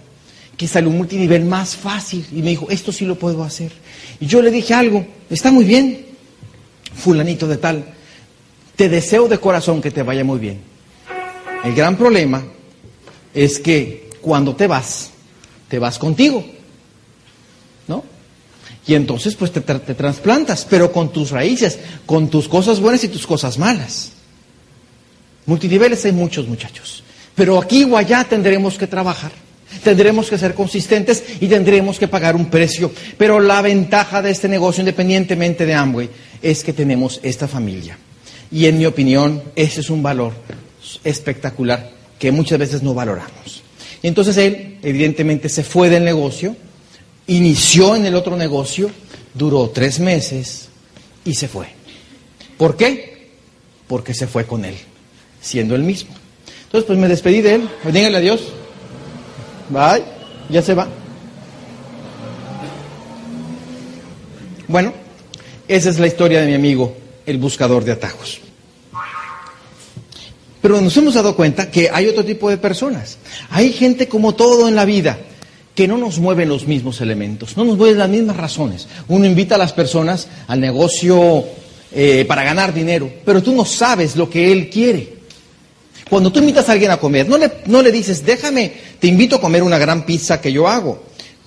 [0.56, 3.72] que salió un multinivel más fácil y me dijo, esto sí lo puedo hacer.
[4.20, 6.06] Y yo le dije algo, está muy bien,
[6.96, 7.86] fulanito de tal,
[8.76, 10.60] te deseo de corazón que te vaya muy bien.
[11.64, 12.44] El gran problema
[13.34, 15.12] es que cuando te vas,
[15.68, 16.44] te vas contigo.
[18.88, 23.10] Y entonces pues te, te trasplantas, pero con tus raíces, con tus cosas buenas y
[23.10, 24.12] tus cosas malas.
[25.46, 27.04] Multiniveles hay muchos muchachos,
[27.36, 29.32] pero aquí o allá tendremos que trabajar.
[29.84, 32.92] Tendremos que ser consistentes y tendremos que pagar un precio.
[33.18, 36.10] Pero la ventaja de este negocio, independientemente de Amway,
[36.42, 37.98] es que tenemos esta familia.
[38.52, 40.34] Y en mi opinión, ese es un valor
[41.04, 43.62] espectacular que muchas veces no valoramos.
[44.04, 46.56] Entonces él, evidentemente, se fue del negocio,
[47.28, 48.90] inició en el otro negocio,
[49.34, 50.70] duró tres meses
[51.26, 51.68] y se fue.
[52.58, 53.32] ¿Por qué?
[53.88, 54.76] Porque se fue con él,
[55.42, 56.16] siendo el mismo.
[56.64, 57.70] Entonces, pues me despedí de él.
[57.92, 58.42] Díganle adiós.
[59.70, 60.04] Bye.
[60.50, 60.88] Ya se va.
[64.68, 64.94] Bueno,
[65.68, 68.40] esa es la historia de mi amigo, el buscador de atajos.
[70.62, 73.18] Pero nos hemos dado cuenta que hay otro tipo de personas.
[73.50, 75.18] Hay gente como todo en la vida
[75.78, 78.88] que no nos mueven los mismos elementos, no nos mueven las mismas razones.
[79.10, 81.46] Uno invita a las personas al negocio
[81.92, 85.18] eh, para ganar dinero, pero tú no sabes lo que él quiere.
[86.10, 89.36] Cuando tú invitas a alguien a comer, no le, no le dices, déjame, te invito
[89.36, 91.04] a comer una gran pizza que yo hago.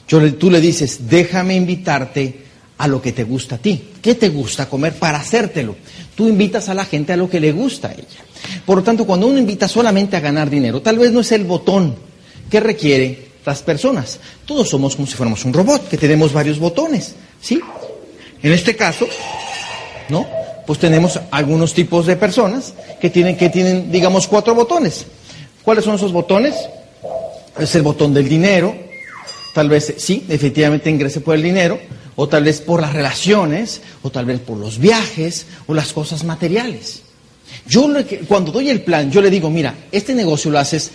[0.07, 2.45] Yo, tú le dices, déjame invitarte
[2.79, 3.83] a lo que te gusta a ti.
[4.01, 5.75] ¿Qué te gusta comer para hacértelo?
[6.15, 8.23] Tú invitas a la gente a lo que le gusta a ella.
[8.65, 11.43] Por lo tanto, cuando uno invita solamente a ganar dinero, tal vez no es el
[11.43, 11.97] botón
[12.49, 14.21] que requiere las personas.
[14.45, 17.61] Todos somos como si fuéramos un robot, que tenemos varios botones, ¿sí?
[18.43, 19.07] En este caso,
[20.09, 20.27] ¿no?
[20.71, 25.05] pues tenemos algunos tipos de personas que tienen, que tienen, digamos, cuatro botones.
[25.65, 26.55] ¿Cuáles son esos botones?
[27.59, 28.77] Es el botón del dinero,
[29.53, 31.81] tal vez sí, efectivamente ingrese por el dinero,
[32.15, 36.23] o tal vez por las relaciones, o tal vez por los viajes, o las cosas
[36.23, 37.03] materiales.
[37.67, 37.89] Yo
[38.29, 40.93] cuando doy el plan, yo le digo, mira, este negocio lo haces,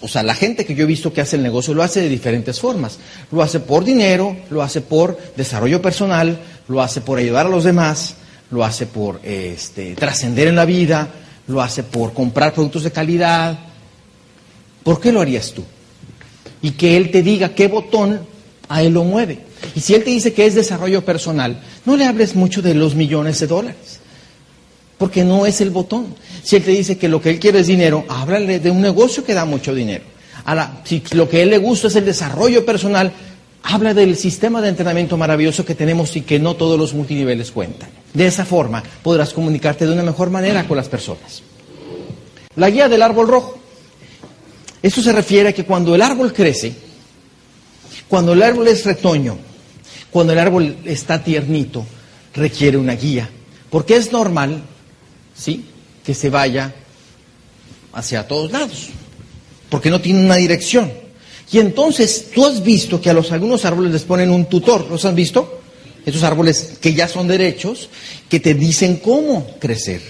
[0.00, 2.08] o sea, la gente que yo he visto que hace el negocio lo hace de
[2.08, 2.98] diferentes formas.
[3.32, 7.64] Lo hace por dinero, lo hace por desarrollo personal, lo hace por ayudar a los
[7.64, 8.16] demás,
[8.50, 11.08] lo hace por este, trascender en la vida,
[11.46, 13.58] lo hace por comprar productos de calidad.
[14.82, 15.64] ¿Por qué lo harías tú?
[16.62, 18.20] Y que él te diga qué botón
[18.68, 19.40] a él lo mueve.
[19.74, 22.94] Y si él te dice que es desarrollo personal, no le hables mucho de los
[22.94, 23.95] millones de dólares,
[24.98, 26.14] porque no es el botón.
[26.42, 29.24] Si él te dice que lo que él quiere es dinero, háblale de un negocio
[29.24, 30.04] que da mucho dinero.
[30.84, 33.12] Si lo que él le gusta es el desarrollo personal,
[33.62, 37.88] habla del sistema de entrenamiento maravilloso que tenemos y que no todos los multiniveles cuentan.
[38.14, 41.42] De esa forma podrás comunicarte de una mejor manera con las personas.
[42.54, 43.58] La guía del árbol rojo.
[44.82, 46.72] Esto se refiere a que cuando el árbol crece,
[48.08, 49.36] cuando el árbol es retoño,
[50.10, 51.84] cuando el árbol está tiernito,
[52.34, 53.28] requiere una guía.
[53.68, 54.62] Porque es normal,
[55.36, 55.64] ¿sí?,
[56.04, 56.72] que se vaya
[57.92, 58.88] hacia todos lados.
[59.68, 60.92] Porque no tiene una dirección.
[61.50, 65.04] Y entonces tú has visto que a los algunos árboles les ponen un tutor, ¿los
[65.04, 65.60] han visto?
[66.04, 67.88] Esos árboles que ya son derechos,
[68.28, 70.02] que te dicen cómo crecer.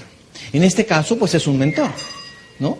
[0.52, 1.90] En este caso, pues es un mentor,
[2.58, 2.78] ¿no?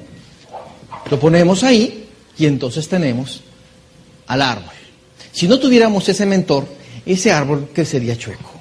[1.10, 3.40] Lo ponemos ahí y entonces tenemos
[4.26, 4.74] al árbol.
[5.32, 6.66] Si no tuviéramos ese mentor,
[7.04, 8.52] ese árbol crecería chueco.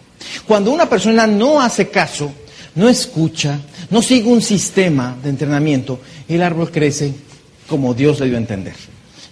[0.47, 2.31] Cuando una persona no hace caso,
[2.75, 7.13] no escucha, no sigue un sistema de entrenamiento, el árbol crece
[7.67, 8.75] como Dios le dio a entender.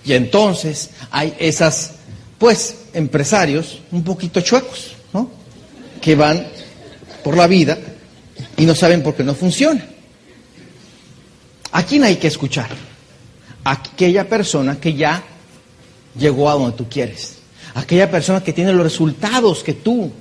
[0.06, 1.94] Y entonces hay esas,
[2.38, 5.30] pues, empresarios un poquito chuecos, ¿no?
[6.02, 6.46] Que van
[7.24, 7.78] por la vida
[8.58, 9.86] y no saben por qué no funciona.
[11.72, 12.70] ¿A quién hay que escuchar?
[13.64, 15.24] aquella persona que ya
[16.18, 17.38] llegó a donde tú quieres.
[17.76, 20.12] Aquella persona que tiene los resultados que tú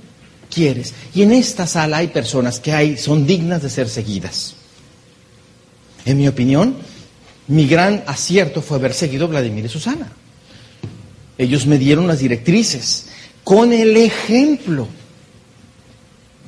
[0.53, 0.93] quieres.
[1.13, 4.55] Y en esta sala hay personas que hay, son dignas de ser seguidas.
[6.05, 6.75] En mi opinión,
[7.47, 10.11] mi gran acierto fue haber seguido a Vladimir y Susana.
[11.37, 13.07] Ellos me dieron las directrices
[13.43, 14.87] con el ejemplo.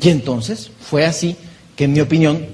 [0.01, 1.35] Y entonces fue así
[1.75, 2.45] que, en mi opinión,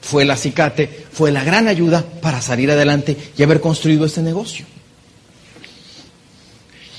[0.00, 4.66] fue el acicate, fue la gran ayuda para salir adelante y haber construido este negocio.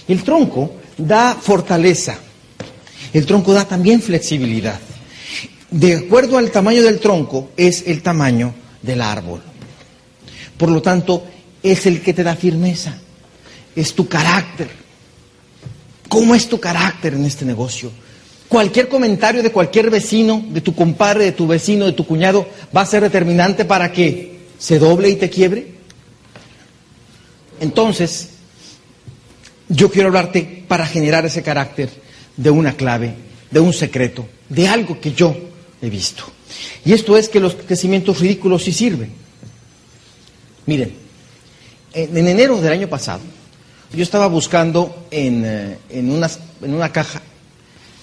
[0.07, 2.17] El tronco da fortaleza,
[3.17, 4.77] el tronco da también flexibilidad.
[5.71, 9.41] De acuerdo al tamaño del tronco es el tamaño del árbol.
[10.57, 11.23] Por lo tanto,
[11.63, 12.97] es el que te da firmeza,
[13.73, 14.67] es tu carácter.
[16.09, 17.89] ¿Cómo es tu carácter en este negocio?
[18.49, 22.81] Cualquier comentario de cualquier vecino, de tu compadre, de tu vecino, de tu cuñado, va
[22.81, 25.67] a ser determinante para que se doble y te quiebre.
[27.61, 28.31] Entonces,
[29.69, 32.03] yo quiero hablarte para generar ese carácter
[32.37, 33.15] de una clave,
[33.51, 35.35] de un secreto, de algo que yo
[35.81, 36.23] he visto.
[36.83, 39.11] Y esto es que los crecimientos ridículos sí sirven.
[40.65, 40.93] Miren,
[41.93, 43.21] en, enero del año pasado,
[43.93, 47.21] yo estaba buscando en, eh, en, una, caja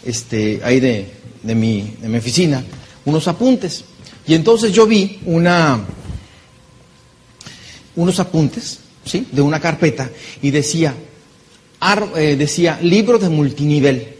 [0.05, 2.65] este, ahí de, de, mi, de mi oficina
[3.05, 3.85] unos apuntes.
[4.27, 5.81] Y entonces yo vi una,
[7.97, 9.27] unos apuntes ¿sí?
[9.33, 10.95] de una carpeta y decía,
[12.17, 14.17] eh, decía libro de multinivel.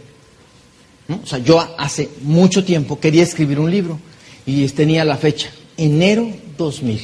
[1.09, 3.99] O sea, yo hace mucho tiempo quería escribir un libro
[4.45, 7.01] y tenía la fecha, enero 2000.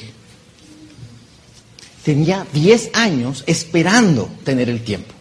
[2.04, 5.14] Tenía 10 años esperando tener el tiempo.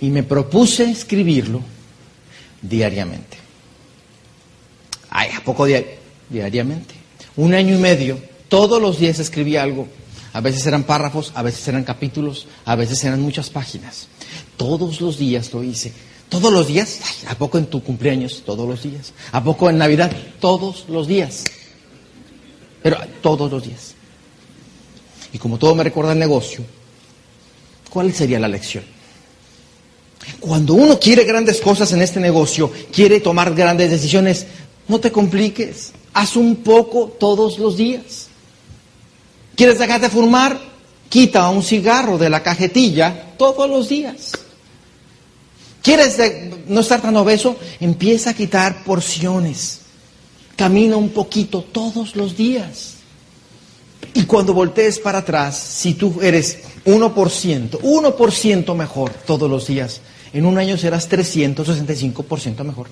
[0.00, 1.60] Y me propuse escribirlo
[2.62, 3.36] diariamente.
[5.10, 5.66] Ay, ¿a poco
[6.28, 6.94] diariamente?
[7.36, 9.88] Un año y medio, todos los días escribía algo.
[10.32, 14.08] A veces eran párrafos, a veces eran capítulos, a veces eran muchas páginas.
[14.56, 15.92] Todos los días lo hice.
[16.28, 18.42] Todos los días, ¿a poco en tu cumpleaños?
[18.44, 19.12] Todos los días.
[19.32, 20.12] ¿A poco en Navidad?
[20.40, 21.44] Todos los días.
[22.82, 23.94] Pero todos los días.
[25.32, 26.64] Y como todo me recuerda el negocio,
[27.90, 28.84] ¿cuál sería la lección?
[30.40, 34.46] Cuando uno quiere grandes cosas en este negocio, quiere tomar grandes decisiones,
[34.86, 35.92] no te compliques.
[36.12, 38.28] Haz un poco todos los días.
[39.56, 40.58] ¿Quieres dejar de fumar?
[41.08, 44.32] Quita un cigarro de la cajetilla todos los días.
[45.88, 46.18] ¿Quieres
[46.66, 47.56] no estar tan obeso?
[47.80, 49.80] Empieza a quitar porciones.
[50.54, 52.96] Camina un poquito todos los días.
[54.12, 60.02] Y cuando voltees para atrás, si tú eres 1%, 1% mejor todos los días,
[60.34, 62.88] en un año serás 365% mejor.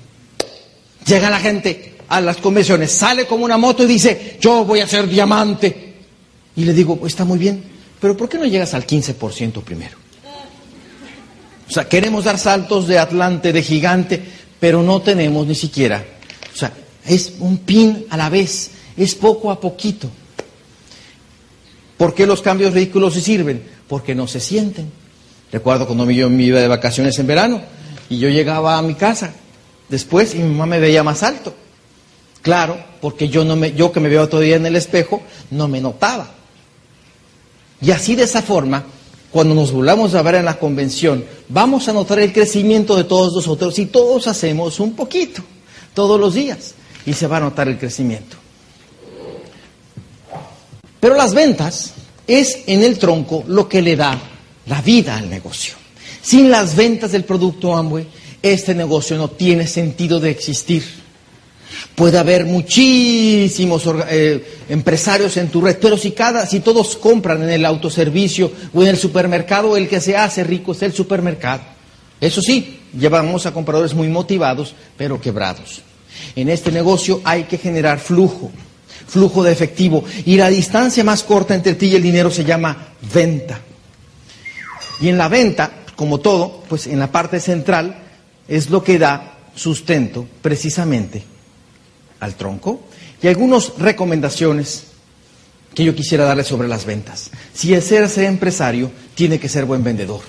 [1.07, 4.89] Llega la gente a las convenciones, sale como una moto y dice, yo voy a
[4.89, 5.97] ser diamante.
[6.57, 7.63] Y le digo, está muy bien,
[8.01, 10.06] pero ¿por qué no llegas al 15% primero?
[11.69, 14.23] O sea, queremos dar saltos de Atlante, de gigante,
[14.61, 16.05] pero no tenemos ni siquiera.
[16.55, 16.73] O sea,
[17.05, 20.09] es un pin a la vez, es poco a poquito.
[21.97, 23.63] ¿Por qué los cambios ridículos se sirven?
[23.89, 24.91] Porque no se sienten.
[25.51, 27.63] Recuerdo cuando yo me iba de vacaciones en verano
[28.11, 29.33] y yo llegaba a mi casa
[29.89, 31.55] después y mi mamá me veía más alto.
[32.43, 35.81] Claro, porque yo, no me, yo que me veo todavía en el espejo no me
[35.81, 36.33] notaba.
[37.81, 38.85] Y así de esa forma
[39.31, 43.35] cuando nos volvamos a ver en la convención, vamos a notar el crecimiento de todos
[43.35, 45.43] nosotros y todos hacemos un poquito,
[45.95, 48.37] todos los días, y se va a notar el crecimiento.
[51.01, 51.93] Pero las ventas
[52.27, 54.19] es en el tronco lo que le da
[54.67, 55.75] la vida al negocio.
[56.23, 58.07] Sin las ventas del producto Amway,
[58.43, 61.06] este negocio no tiene sentido de existir.
[61.97, 67.49] Puede haber muchísimos eh, empresarios en tu red, pero si cada, si todos compran en
[67.49, 71.63] el autoservicio o en el supermercado, el que se hace rico es el supermercado.
[72.21, 75.81] Eso sí, llevamos a compradores muy motivados, pero quebrados.
[76.35, 78.51] En este negocio hay que generar flujo,
[79.09, 82.89] flujo de efectivo, y la distancia más corta entre ti y el dinero se llama
[83.15, 83.59] venta.
[85.01, 88.03] Y en la venta, como todo, pues en la parte central
[88.47, 91.36] es lo que da sustento precisamente
[92.21, 92.81] al tronco
[93.23, 94.85] y algunas recomendaciones
[95.75, 97.31] que yo quisiera darle sobre las ventas.
[97.53, 100.21] Si es ser, ser empresario, tiene que ser buen vendedor.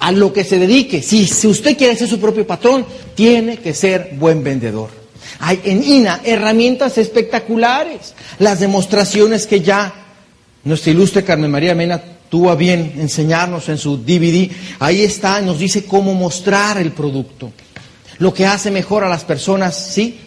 [0.00, 3.72] A lo que se dedique, si, si usted quiere ser su propio patrón, tiene que
[3.72, 4.90] ser buen vendedor.
[5.38, 9.94] Hay en INA herramientas espectaculares, las demostraciones que ya
[10.64, 14.50] nuestra ilustre Carmen María Mena tuvo a bien enseñarnos en su DVD.
[14.80, 17.52] Ahí está, nos dice cómo mostrar el producto.
[18.18, 20.18] Lo que hace mejor a las personas, ¿sí?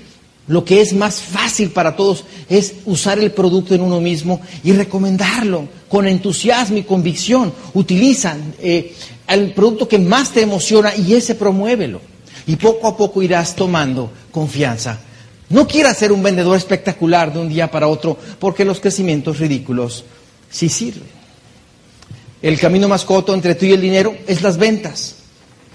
[0.48, 4.72] Lo que es más fácil para todos es usar el producto en uno mismo y
[4.72, 7.54] recomendarlo con entusiasmo y convicción.
[7.74, 8.94] Utiliza eh,
[9.28, 12.00] el producto que más te emociona y ese promuévelo.
[12.46, 15.00] Y poco a poco irás tomando confianza.
[15.50, 20.06] No quieras ser un vendedor espectacular de un día para otro porque los crecimientos ridículos
[20.50, 21.18] sí sirven.
[22.42, 25.16] El camino más corto entre tú y el dinero es las ventas.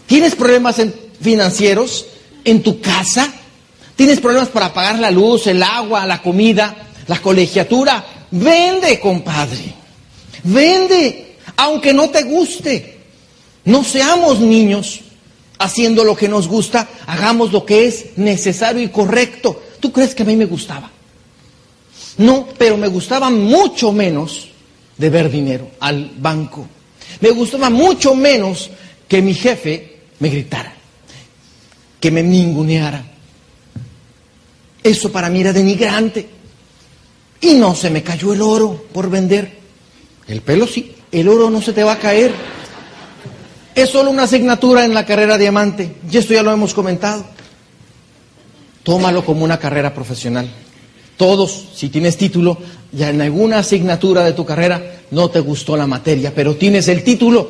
[0.07, 0.77] ¿Tienes problemas
[1.21, 2.07] financieros
[2.45, 3.33] en tu casa?
[4.03, 6.75] Tienes problemas para pagar la luz, el agua, la comida,
[7.07, 8.05] la colegiatura.
[8.33, 9.73] Vende, compadre.
[10.43, 12.99] Vende, aunque no te guste.
[13.65, 15.03] No seamos niños
[15.57, 19.63] haciendo lo que nos gusta, hagamos lo que es necesario y correcto.
[19.79, 20.91] ¿Tú crees que a mí me gustaba?
[22.19, 24.49] No, pero me gustaba mucho menos
[24.99, 26.67] de ver dinero al banco.
[27.21, 28.69] Me gustaba mucho menos
[29.07, 30.75] que mi jefe me gritara,
[32.01, 33.12] que me ninguneara.
[34.83, 36.29] Eso para mí era denigrante.
[37.41, 39.59] Y no se me cayó el oro por vender.
[40.29, 42.33] El pelo sí, el oro no se te va a caer.
[43.75, 45.97] Es solo una asignatura en la carrera diamante.
[46.11, 47.25] Y esto ya lo hemos comentado.
[48.83, 50.49] Tómalo como una carrera profesional.
[51.17, 52.59] Todos, si tienes título,
[52.91, 57.05] ya en alguna asignatura de tu carrera no te gustó la materia, pero tienes el
[57.05, 57.49] título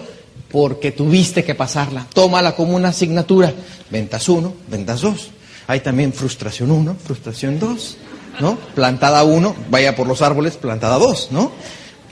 [0.51, 2.07] porque tuviste que pasarla.
[2.13, 3.53] Tómala como una asignatura.
[3.91, 5.31] Ventas uno, ventas dos.
[5.73, 7.97] Hay también frustración uno, frustración dos,
[8.41, 8.59] ¿no?
[8.75, 11.51] Plantada uno, vaya por los árboles, plantada dos, ¿no?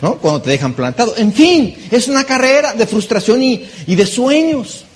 [0.00, 0.16] ¿No?
[0.16, 1.14] Cuando te dejan plantado.
[1.18, 4.86] En fin, es una carrera de frustración y, y de sueños,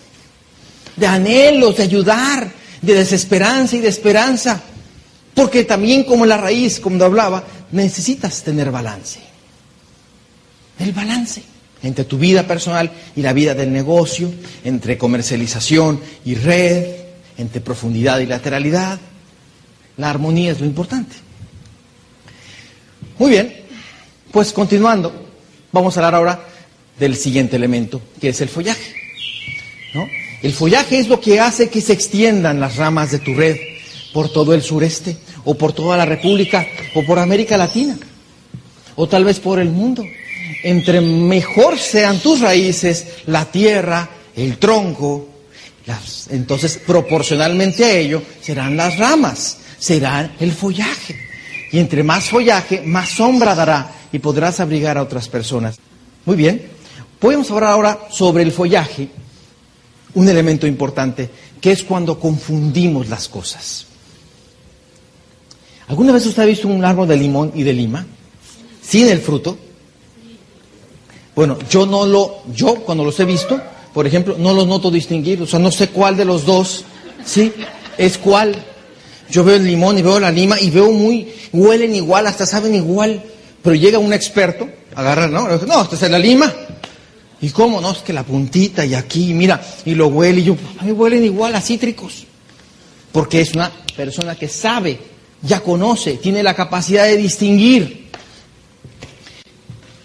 [0.96, 2.50] de anhelos, de ayudar,
[2.80, 4.62] de desesperanza y de esperanza.
[5.34, 9.20] Porque también como la raíz, como hablaba, necesitas tener balance.
[10.78, 11.42] El balance
[11.82, 14.32] entre tu vida personal y la vida del negocio,
[14.64, 17.03] entre comercialización y red,
[17.38, 18.98] entre profundidad y lateralidad.
[19.96, 21.16] La armonía es lo importante.
[23.18, 23.54] Muy bien,
[24.32, 25.12] pues continuando,
[25.70, 26.44] vamos a hablar ahora
[26.98, 28.94] del siguiente elemento, que es el follaje.
[29.94, 30.06] ¿no?
[30.42, 33.56] El follaje es lo que hace que se extiendan las ramas de tu red
[34.12, 37.98] por todo el sureste, o por toda la República, o por América Latina,
[38.96, 40.04] o tal vez por el mundo.
[40.62, 45.28] Entre mejor sean tus raíces, la tierra, el tronco,
[46.30, 51.16] entonces proporcionalmente a ello serán las ramas, será el follaje.
[51.72, 55.76] Y entre más follaje, más sombra dará y podrás abrigar a otras personas.
[56.24, 56.62] Muy bien,
[57.18, 59.08] podemos hablar ahora sobre el follaje,
[60.14, 61.28] un elemento importante,
[61.60, 63.86] que es cuando confundimos las cosas.
[65.88, 68.06] ¿Alguna vez usted ha visto un árbol de limón y de lima?
[68.80, 69.58] Sin el fruto.
[71.34, 73.60] Bueno, yo no lo, yo cuando los he visto,
[73.94, 76.84] por ejemplo, no los noto distinguir, o sea, no sé cuál de los dos,
[77.24, 77.52] ¿sí?
[77.96, 78.56] Es cuál.
[79.30, 82.74] Yo veo el limón y veo la lima y veo muy, huelen igual, hasta saben
[82.74, 83.22] igual,
[83.62, 86.52] pero llega un experto, agarra, no, no, esta es la lima.
[87.40, 87.80] ¿Y cómo?
[87.80, 90.92] No, es que la puntita y aquí, mira, y lo huele y yo, a mí
[90.92, 92.24] huelen igual a cítricos.
[93.12, 94.98] Porque es una persona que sabe
[95.40, 98.03] ya conoce, tiene la capacidad de distinguir.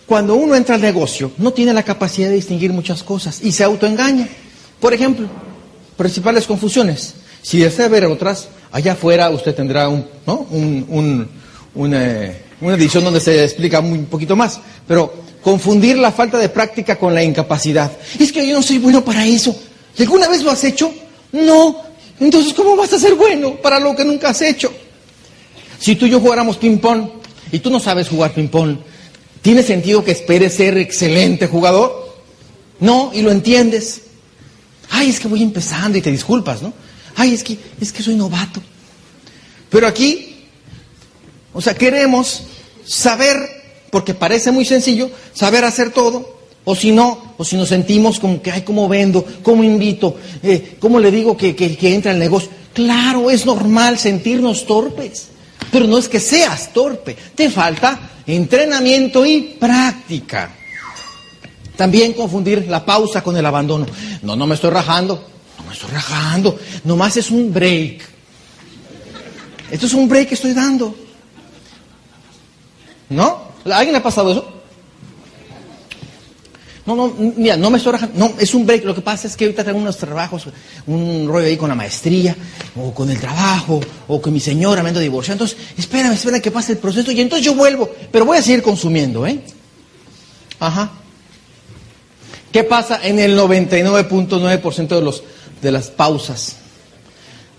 [0.09, 3.63] Cuando uno entra al negocio, no tiene la capacidad de distinguir muchas cosas y se
[3.63, 4.27] autoengaña.
[4.79, 5.27] Por ejemplo,
[5.95, 7.13] principales confusiones.
[7.43, 11.29] Si desea ver otras, allá afuera usted tendrá un, un,
[11.75, 14.59] una edición donde se explica un poquito más.
[14.87, 17.91] Pero confundir la falta de práctica con la incapacidad.
[18.17, 19.55] Es que yo no soy bueno para eso.
[19.99, 20.91] ¿Alguna vez lo has hecho?
[21.33, 21.83] No.
[22.19, 24.73] Entonces, ¿cómo vas a ser bueno para lo que nunca has hecho?
[25.79, 27.09] Si tú y yo jugáramos ping-pong
[27.51, 28.77] y tú no sabes jugar ping-pong,
[29.41, 32.09] ¿tiene sentido que esperes ser excelente jugador?
[32.79, 34.01] No, y lo entiendes.
[34.89, 36.73] Ay, es que voy empezando y te disculpas, ¿no?
[37.15, 38.61] Ay, es que, es que soy novato.
[39.69, 40.45] Pero aquí,
[41.53, 42.43] o sea, queremos
[42.85, 43.37] saber,
[43.91, 48.41] porque parece muy sencillo, saber hacer todo, o si no, o si nos sentimos como
[48.41, 49.25] que, ay, ¿cómo vendo?
[49.43, 50.15] ¿Cómo invito?
[50.43, 52.49] Eh, ¿Cómo le digo que, que, entra al negocio?
[52.73, 55.27] Claro, es normal sentirnos torpes.
[55.71, 60.51] Pero no es que seas torpe, te falta entrenamiento y práctica.
[61.75, 63.85] También confundir la pausa con el abandono.
[64.21, 65.23] No, no me estoy rajando,
[65.57, 68.01] no me estoy rajando, nomás es un break.
[69.71, 70.95] Esto es un break que estoy dando.
[73.09, 73.49] ¿No?
[73.65, 74.58] ¿A alguien ha pasado eso?
[76.89, 77.99] No, no, mira, no me estoy.
[78.15, 78.83] No, es un break.
[78.83, 80.47] Lo que pasa es que ahorita tengo unos trabajos,
[80.87, 82.35] un rollo ahí con la maestría,
[82.75, 85.43] o con el trabajo, o con mi señora me ando divorciando.
[85.43, 87.91] Entonces, espérame, espérame que pase el proceso y entonces yo vuelvo.
[88.11, 89.39] Pero voy a seguir consumiendo, ¿eh?
[90.59, 90.93] Ajá.
[92.51, 95.21] ¿Qué pasa en el 99.9% de, los,
[95.61, 96.55] de las pausas?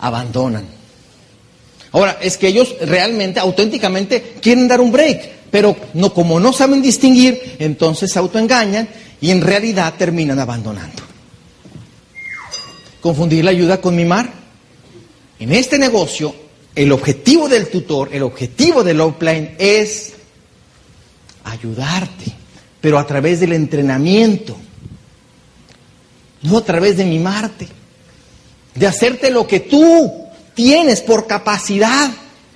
[0.00, 0.66] Abandonan.
[1.92, 6.82] Ahora, es que ellos realmente, auténticamente, quieren dar un break, pero no, como no saben
[6.82, 8.88] distinguir, entonces se autoengañan
[9.20, 11.02] y en realidad terminan abandonando.
[13.00, 14.30] Confundir la ayuda con mimar.
[15.38, 16.34] En este negocio,
[16.74, 20.14] el objetivo del tutor, el objetivo del offline es
[21.44, 22.32] ayudarte,
[22.80, 24.56] pero a través del entrenamiento,
[26.42, 27.68] no a través de mimarte,
[28.74, 32.10] de hacerte lo que tú tienes por capacidad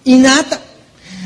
[0.04, 0.60] innata.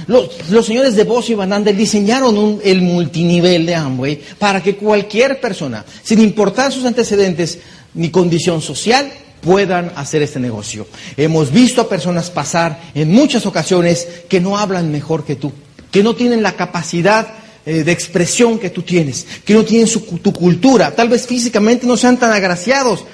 [0.09, 5.39] Los, señores de Bosch y Van Andel diseñaron el multinivel de Amway para que cualquier
[5.39, 7.59] persona, sin importar sus antecedentes
[7.93, 10.87] ni condición social, puedan hacer este negocio.
[11.15, 15.53] Hemos visto a personas pasar en muchas ocasiones que no hablan mejor que tú,
[15.91, 17.29] que no tienen la capacidad
[17.67, 21.87] eh, de expresión que tú tienes, que no tienen su, tu cultura, tal vez físicamente
[21.87, 23.05] no sean tan agraciados,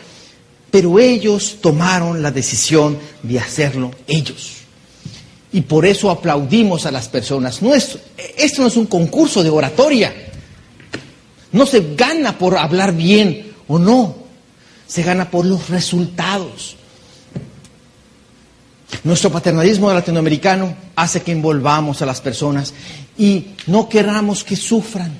[0.71, 4.64] pero ellos tomaron la decisión de hacerlo ellos.
[5.55, 7.63] Y por eso aplaudimos a las personas.
[7.63, 7.97] No es,
[8.37, 10.13] esto no es un concurso de oratoria.
[11.53, 14.17] No se gana por hablar bien o no.
[14.89, 16.75] Se gana por los resultados.
[19.05, 22.75] Nuestro paternalismo latinoamericano hace que envolvamos a las personas
[23.17, 25.13] y no queramos que sufran,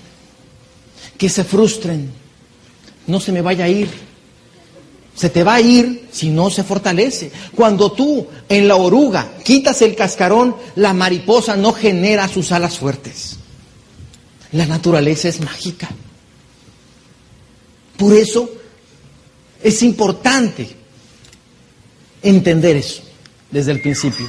[1.17, 2.11] que se frustren.
[3.07, 3.89] No se me vaya a ir,
[5.15, 7.31] se te va a ir si no se fortalece.
[7.55, 13.37] Cuando tú en la oruga quitas el cascarón, la mariposa no genera sus alas fuertes.
[14.53, 15.89] La naturaleza es mágica.
[17.97, 18.51] Por eso
[19.63, 20.69] es importante
[22.23, 23.03] entender eso
[23.51, 24.27] desde el principio.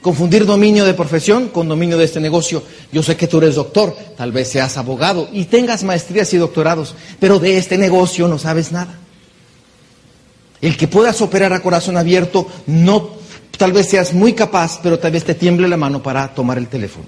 [0.00, 2.62] Confundir dominio de profesión con dominio de este negocio.
[2.92, 6.94] Yo sé que tú eres doctor, tal vez seas abogado y tengas maestrías y doctorados,
[7.18, 8.96] pero de este negocio no sabes nada.
[10.60, 13.10] El que puedas operar a corazón abierto, no,
[13.56, 16.68] tal vez seas muy capaz, pero tal vez te tiemble la mano para tomar el
[16.68, 17.06] teléfono.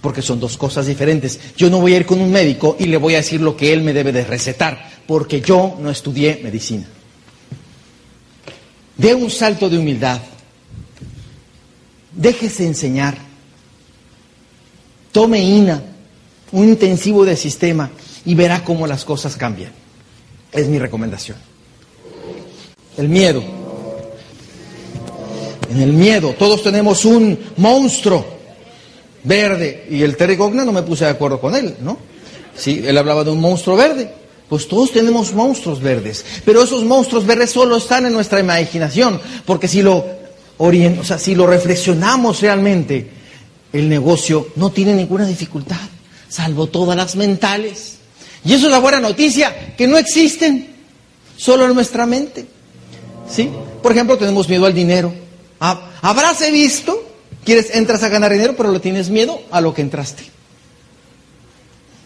[0.00, 1.40] Porque son dos cosas diferentes.
[1.56, 3.72] Yo no voy a ir con un médico y le voy a decir lo que
[3.72, 6.86] él me debe de recetar, porque yo no estudié medicina.
[8.96, 10.20] Dé un salto de humildad.
[12.12, 13.16] Déjese enseñar.
[15.12, 15.82] Tome INA,
[16.52, 17.90] un intensivo de sistema,
[18.26, 19.72] y verá cómo las cosas cambian.
[20.52, 21.55] Es mi recomendación.
[22.96, 23.42] El miedo.
[25.70, 28.24] En el miedo, todos tenemos un monstruo
[29.24, 29.86] verde.
[29.90, 31.98] Y el Terry Gogna no me puse de acuerdo con él, ¿no?
[32.56, 34.10] Sí, él hablaba de un monstruo verde.
[34.48, 39.66] Pues todos tenemos monstruos verdes, pero esos monstruos verdes solo están en nuestra imaginación, porque
[39.66, 40.06] si lo,
[40.56, 43.10] o sea, si lo reflexionamos realmente,
[43.72, 45.80] el negocio no tiene ninguna dificultad,
[46.28, 47.96] salvo todas las mentales.
[48.44, 50.68] Y eso es la buena noticia, que no existen,
[51.36, 52.46] solo en nuestra mente.
[53.28, 53.50] ¿Sí?
[53.82, 55.12] Por ejemplo, tenemos miedo al dinero.
[55.60, 57.02] Ah, ¿Habráse visto?
[57.44, 60.24] Quieres, entras a ganar dinero, pero le tienes miedo a lo que entraste.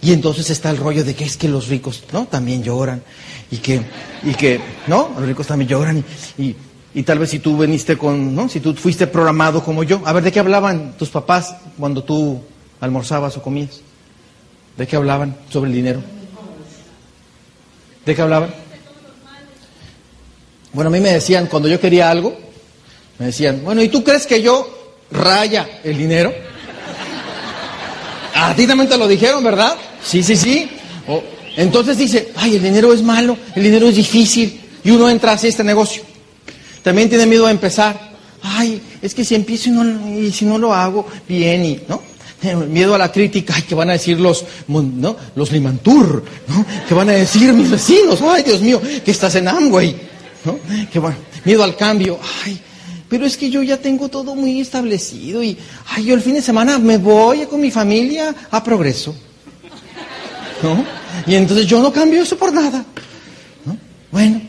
[0.03, 2.27] Y entonces está el rollo de que es que los ricos, ¿no?
[2.27, 3.03] También lloran.
[3.51, 3.83] Y que,
[4.23, 5.11] y que, ¿no?
[5.19, 6.05] Los ricos también lloran.
[6.39, 6.57] Y,
[6.95, 8.49] y, tal vez si tú viniste con, ¿no?
[8.49, 10.01] Si tú fuiste programado como yo.
[10.05, 12.41] A ver, ¿de qué hablaban tus papás cuando tú
[12.81, 13.81] almorzabas o comías?
[14.77, 16.03] ¿De qué hablaban sobre el dinero?
[18.07, 18.55] ¿De qué hablaban?
[20.73, 22.37] Bueno, a mí me decían, cuando yo quería algo,
[23.19, 26.33] me decían, bueno, ¿y tú crees que yo raya el dinero?
[28.35, 29.75] A ti también te lo dijeron, ¿verdad?
[30.03, 30.71] Sí, sí, sí.
[31.57, 35.49] entonces dice, ay, el dinero es malo, el dinero es difícil, y uno entra hacia
[35.49, 36.03] este negocio.
[36.83, 38.11] También tiene miedo a empezar.
[38.43, 42.01] Ay, es que si empiezo y, no, y si no lo hago bien, y, ¿no?
[42.69, 45.17] Miedo a la crítica, ay, que van a decir los, ¿no?
[45.35, 46.65] Los Limantur, ¿no?
[46.89, 50.10] Que van a decir mis vecinos, ay, Dios mío, que estás en Amway,
[50.45, 50.59] ¿no?
[50.91, 52.61] Que bueno, miedo al cambio, ay,
[53.11, 56.43] pero es que yo ya tengo todo muy establecido y, ay, yo el fin de
[56.43, 59.15] semana me voy con mi familia a progreso.
[60.63, 60.85] ¿No?
[61.27, 62.85] Y entonces yo no cambio eso por nada.
[63.65, 63.77] ¿No?
[64.13, 64.41] Bueno,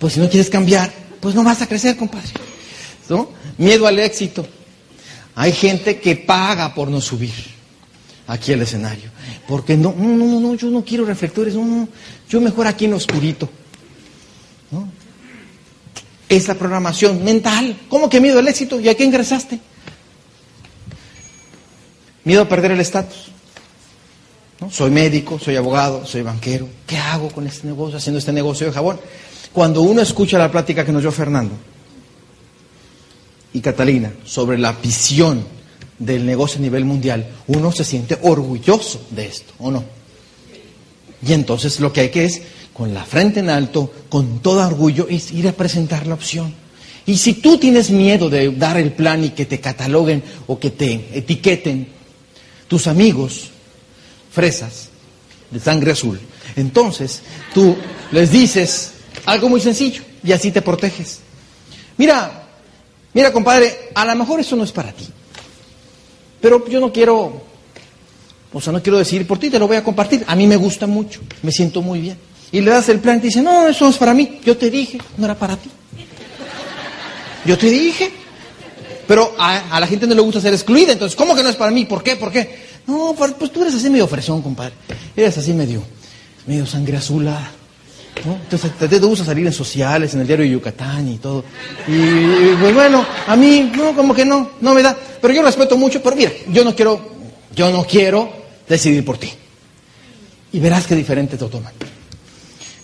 [0.00, 2.30] pues si no quieres cambiar, pues no vas a crecer, compadre.
[3.08, 3.30] ¿No?
[3.56, 4.44] Miedo al éxito.
[5.36, 7.32] Hay gente que paga por no subir
[8.26, 9.10] aquí al escenario.
[9.46, 11.88] Porque no, no, no, no, yo no quiero reflectores, no, no,
[12.28, 13.48] yo mejor aquí en oscurito.
[16.28, 16.36] ¿No?
[16.36, 17.76] Esa programación mental.
[17.88, 18.80] ¿Cómo que miedo al éxito?
[18.80, 19.60] ¿Y a qué ingresaste?
[22.24, 23.30] Miedo a perder el estatus.
[24.70, 26.68] Soy médico, soy abogado, soy banquero.
[26.86, 29.00] ¿Qué hago con este negocio, haciendo este negocio de jabón?
[29.52, 31.54] Cuando uno escucha la plática que nos dio Fernando
[33.52, 35.44] y Catalina sobre la visión
[35.98, 39.84] del negocio a nivel mundial, uno se siente orgulloso de esto, ¿o no?
[41.26, 42.42] Y entonces lo que hay que es
[42.78, 46.54] con la frente en alto, con todo orgullo, es ir a presentar la opción.
[47.06, 50.70] Y si tú tienes miedo de dar el plan y que te cataloguen o que
[50.70, 51.88] te etiqueten,
[52.68, 53.50] tus amigos,
[54.30, 54.90] fresas
[55.50, 56.20] de sangre azul,
[56.54, 57.22] entonces
[57.52, 57.76] tú
[58.12, 58.92] les dices
[59.26, 61.18] algo muy sencillo y así te proteges.
[61.96, 62.46] Mira,
[63.12, 65.08] mira compadre, a lo mejor eso no es para ti,
[66.40, 67.42] pero yo no quiero,
[68.52, 70.24] o sea, no quiero decir por ti, te lo voy a compartir.
[70.28, 72.27] A mí me gusta mucho, me siento muy bien.
[72.50, 74.40] Y le das el plan y te dice, no, eso no es para mí.
[74.44, 75.70] Yo te dije, no era para ti.
[77.44, 78.10] Yo te dije.
[79.06, 81.70] Pero a, la gente no le gusta ser excluida, entonces, ¿cómo que no es para
[81.70, 81.86] mí?
[81.86, 82.16] ¿Por qué?
[82.16, 82.68] ¿Por qué?
[82.86, 84.74] No, pues, pues tú eres así medio fresón, compadre.
[85.16, 85.82] Eres así medio,
[86.46, 87.50] medio sangre azulada.
[88.16, 91.44] Entonces te, te, gusta salir en sociales, en el diario de Yucatán y todo.
[91.86, 94.94] Y pues bueno, a mí, no, como que no, no me da.
[95.20, 97.00] Pero yo respeto mucho, pero mira, yo no quiero,
[97.54, 98.30] yo no quiero
[98.68, 99.30] decidir por ti.
[100.52, 101.72] Y verás qué diferente te toman.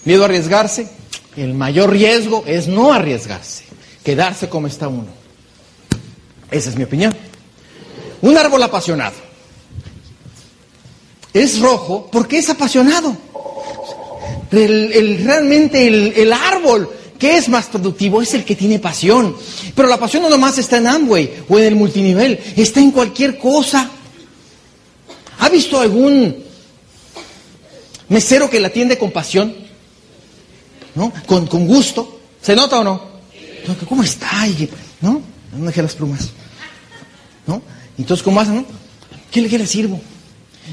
[0.04, 0.88] Miedo a arriesgarse.
[1.36, 3.64] El mayor riesgo es no arriesgarse,
[4.04, 5.08] quedarse como está uno.
[6.50, 7.14] Esa es mi opinión.
[8.22, 9.16] Un árbol apasionado.
[11.32, 13.16] Es rojo porque es apasionado.
[14.50, 16.88] realmente el, el árbol
[17.18, 19.34] que es más productivo es el que tiene pasión.
[19.74, 23.38] Pero la pasión no nomás está en Amway o en el multinivel, está en cualquier
[23.38, 23.90] cosa.
[25.40, 26.36] ¿Ha visto algún
[28.08, 29.63] mesero que la atiende con pasión?
[30.94, 31.12] ¿No?
[31.26, 32.20] Con, gusto.
[32.40, 33.02] ¿Se nota o no?
[33.88, 34.46] ¿Cómo está?
[35.00, 35.20] ¿No?
[35.56, 36.28] No dejé las plumas.
[37.46, 37.62] ¿No?
[37.98, 38.66] Entonces, ¿cómo hacen?
[39.30, 40.00] ¿Qué le, le sirvo?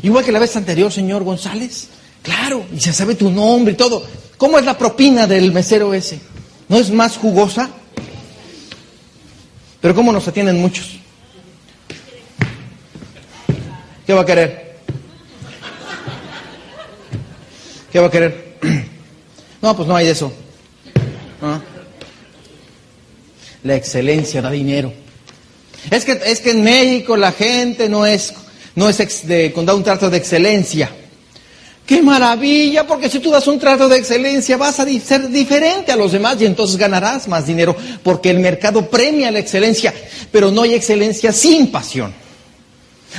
[0.04, 1.88] Igual que la vez anterior, señor González.
[2.22, 4.04] Claro, y se sabe tu nombre y todo.
[4.38, 6.20] ¿Cómo es la propina del mesero ese?
[6.70, 7.70] ¿No es más jugosa?
[9.82, 10.98] Pero ¿cómo nos atienden muchos?
[14.06, 14.78] ¿Qué va a querer?
[17.92, 18.58] ¿Qué va a querer?
[19.62, 20.32] No, pues no hay de eso.
[23.64, 24.92] La excelencia da dinero.
[25.90, 28.34] Es que, es que en México la gente no es,
[28.76, 30.92] no es de, da un trato de excelencia.
[31.86, 32.88] ¡Qué maravilla!
[32.88, 36.38] Porque si tú das un trato de excelencia vas a ser diferente a los demás
[36.40, 39.94] y entonces ganarás más dinero porque el mercado premia la excelencia,
[40.32, 42.14] pero no hay excelencia sin pasión.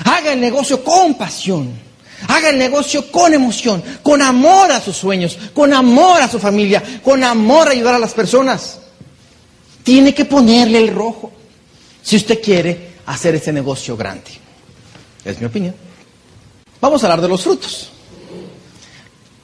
[0.05, 1.91] Haga el negocio con pasión.
[2.28, 6.82] Haga el negocio con emoción, con amor a sus sueños, con amor a su familia,
[7.02, 8.78] con amor a ayudar a las personas.
[9.82, 11.32] Tiene que ponerle el rojo
[12.02, 14.30] si usted quiere hacer ese negocio grande.
[15.24, 15.74] Es mi opinión.
[16.80, 17.90] Vamos a hablar de los frutos.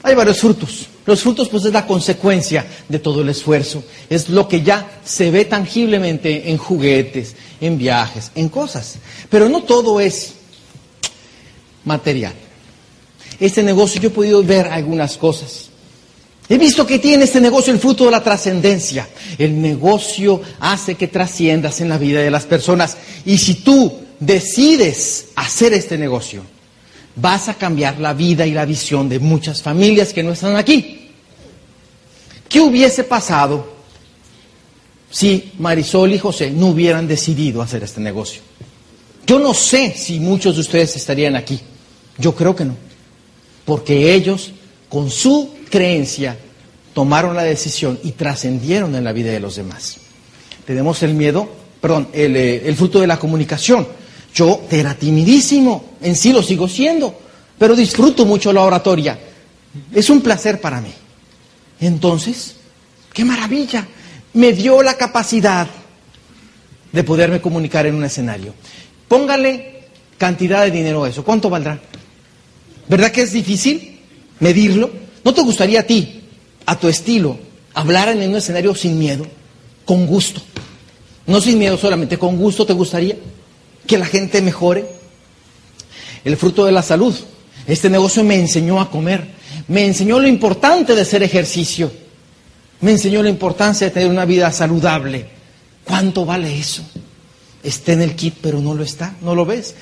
[0.02, 0.86] Hay varios frutos.
[1.06, 3.82] Los frutos pues es la consecuencia de todo el esfuerzo.
[4.10, 8.96] Es lo que ya se ve tangiblemente en juguetes, en viajes, en cosas.
[9.30, 10.34] Pero no todo es
[11.84, 12.34] material.
[13.40, 15.68] Este negocio yo he podido ver algunas cosas.
[16.48, 19.06] He visto que tiene este negocio el fruto de la trascendencia.
[19.36, 22.96] El negocio hace que trasciendas en la vida de las personas.
[23.26, 26.42] Y si tú decides hacer este negocio,
[27.16, 31.10] vas a cambiar la vida y la visión de muchas familias que no están aquí.
[32.48, 33.76] ¿Qué hubiese pasado
[35.10, 38.40] si Marisol y José no hubieran decidido hacer este negocio?
[39.26, 41.60] Yo no sé si muchos de ustedes estarían aquí.
[42.16, 42.87] Yo creo que no.
[43.68, 44.52] Porque ellos,
[44.88, 46.38] con su creencia,
[46.94, 49.98] tomaron la decisión y trascendieron en la vida de los demás.
[50.64, 51.46] Tenemos el miedo,
[51.78, 53.86] perdón, el, eh, fruto de la comunicación.
[54.34, 57.14] Yo era timidísimo, en sí lo sigo siendo,
[57.58, 59.18] pero disfruto mucho la oratoria.
[59.92, 60.94] Es un placer para mí.
[61.78, 62.54] Entonces,
[63.12, 63.86] qué maravilla.
[64.32, 65.68] Me dio la capacidad
[66.90, 68.54] de poderme comunicar en un escenario.
[69.08, 71.22] Póngale cantidad de dinero a eso.
[71.22, 71.78] ¿Cuánto valdrá?
[72.88, 74.00] ¿Verdad que es difícil
[74.40, 74.90] medirlo?
[75.24, 76.22] ¿No te gustaría a ti,
[76.64, 77.38] a tu estilo,
[77.74, 79.26] hablar en un escenario sin miedo,
[79.84, 80.40] con gusto?
[81.26, 83.16] No sin miedo solamente, con gusto te gustaría
[83.86, 84.86] que la gente mejore.
[86.24, 87.14] El fruto de la salud.
[87.66, 89.26] Este negocio me enseñó a comer,
[89.68, 91.92] me enseñó lo importante de hacer ejercicio,
[92.80, 95.28] me enseñó la importancia de tener una vida saludable.
[95.84, 96.82] ¿Cuánto vale eso?
[97.62, 99.74] Está en el kit, pero no lo está, no lo ves.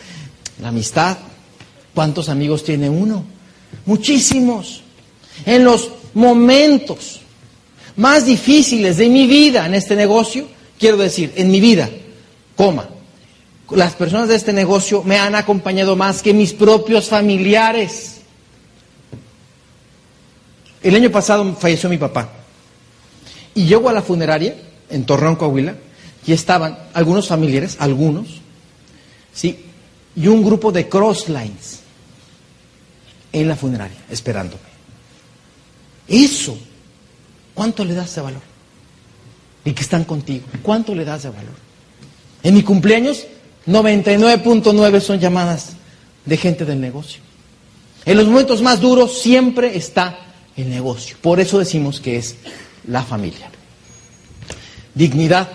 [0.60, 1.16] La amistad,
[1.96, 3.24] ¿cuántos amigos tiene uno?
[3.86, 4.82] Muchísimos.
[5.46, 7.20] En los momentos
[7.96, 10.46] más difíciles de mi vida en este negocio,
[10.78, 11.88] quiero decir, en mi vida,
[12.54, 12.86] coma,
[13.70, 18.18] las personas de este negocio me han acompañado más que mis propios familiares.
[20.82, 22.30] El año pasado falleció mi papá.
[23.54, 24.54] Y llego a la funeraria
[24.90, 25.74] en Torreón, Coahuila,
[26.26, 28.26] y estaban algunos familiares, algunos,
[29.32, 29.64] ¿sí?
[30.14, 31.85] Y un grupo de crosslines
[33.40, 34.62] en la funeraria, esperándome.
[36.08, 36.58] Eso,
[37.52, 38.40] ¿cuánto le das de valor?
[39.64, 41.54] Y que están contigo, ¿cuánto le das de valor?
[42.42, 43.26] En mi cumpleaños
[43.66, 45.72] 99.9 son llamadas
[46.24, 47.20] de gente del negocio.
[48.06, 50.18] En los momentos más duros siempre está
[50.56, 51.16] el negocio.
[51.20, 52.36] Por eso decimos que es
[52.88, 53.50] la familia.
[54.94, 55.48] Dignidad.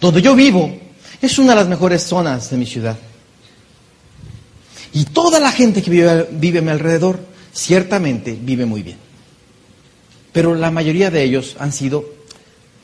[0.00, 0.76] Donde yo vivo
[1.22, 2.96] es una de las mejores zonas de mi ciudad.
[4.92, 7.20] Y toda la gente que vive, a mi alrededor
[7.52, 8.98] ciertamente vive muy bien.
[10.32, 12.04] Pero la mayoría de ellos han sido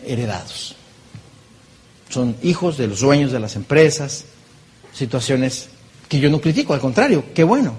[0.05, 0.77] heredados
[2.09, 4.25] son hijos de los dueños de las empresas,
[4.93, 5.69] situaciones
[6.09, 7.75] que yo no critico, al contrario, qué bueno.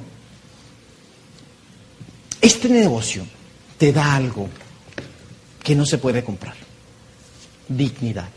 [2.41, 3.25] Este negocio
[3.77, 4.47] te da algo
[5.63, 6.55] que no se puede comprar,
[7.67, 8.29] dignidad.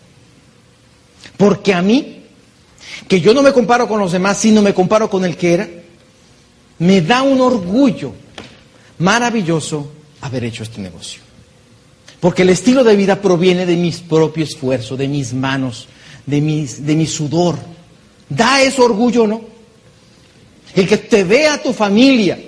[1.36, 2.24] Porque a mí,
[3.07, 5.68] que yo no me comparo con los demás, sino me comparo con el que era,
[6.81, 8.12] Me da un orgullo
[8.99, 11.22] maravilloso haber hecho este negocio.
[12.20, 15.89] Porque el estilo de vida proviene de mis propios esfuerzos, de mis manos,
[16.26, 17.57] de, mis, de mi sudor.
[18.28, 19.41] Da ese orgullo, ¿no?
[20.74, 22.39] El que te vea tu familia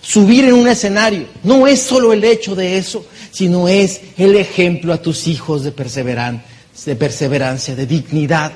[0.00, 4.92] subir en un escenario, no es solo el hecho de eso, sino es el ejemplo
[4.92, 6.44] a tus hijos de perseverancia,
[6.84, 8.52] de, perseverancia, de dignidad.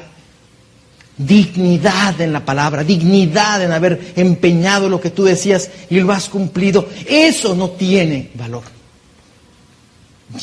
[1.17, 6.29] Dignidad en la palabra, dignidad en haber empeñado lo que tú decías y lo has
[6.29, 6.89] cumplido.
[7.07, 8.63] Eso no tiene valor.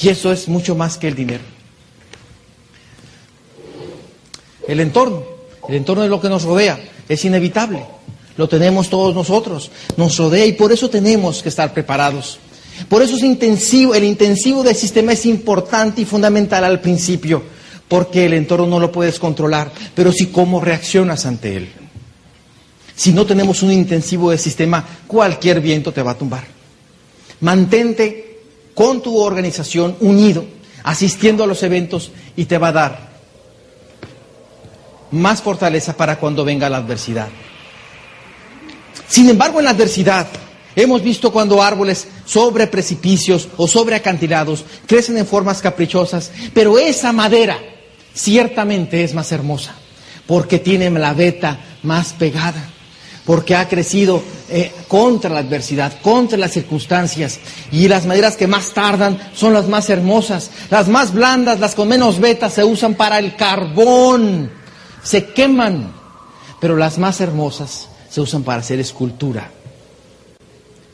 [0.02, 1.44] Y eso es mucho más que el dinero.
[4.68, 5.24] El entorno,
[5.68, 7.84] el entorno de lo que nos rodea, es inevitable.
[8.38, 12.40] Lo tenemos todos nosotros, nos rodea y por eso tenemos que estar preparados.
[12.88, 17.44] Por eso es intensivo, el intensivo del sistema es importante y fundamental al principio,
[17.90, 21.70] porque el entorno no lo puedes controlar, pero sí cómo reaccionas ante él.
[22.96, 26.44] Si no tenemos un intensivo del sistema, cualquier viento te va a tumbar.
[27.42, 28.42] Mantente
[28.76, 30.46] con tu organización unido,
[30.84, 33.10] asistiendo a los eventos y te va a dar
[35.12, 37.30] más fortaleza para cuando venga la adversidad.
[39.08, 40.28] Sin embargo, en la adversidad
[40.76, 47.12] hemos visto cuando árboles sobre precipicios o sobre acantilados crecen en formas caprichosas, pero esa
[47.12, 47.58] madera
[48.14, 49.74] ciertamente es más hermosa
[50.28, 52.70] porque tiene la veta más pegada
[53.30, 57.40] porque ha crecido eh, contra la adversidad, contra las circunstancias.
[57.72, 60.50] Y las maderas que más tardan son las más hermosas.
[60.72, 64.50] Las más blandas, las con menos vetas, se usan para el carbón.
[65.04, 65.94] Se queman.
[66.60, 69.52] Pero las más hermosas se usan para hacer escultura.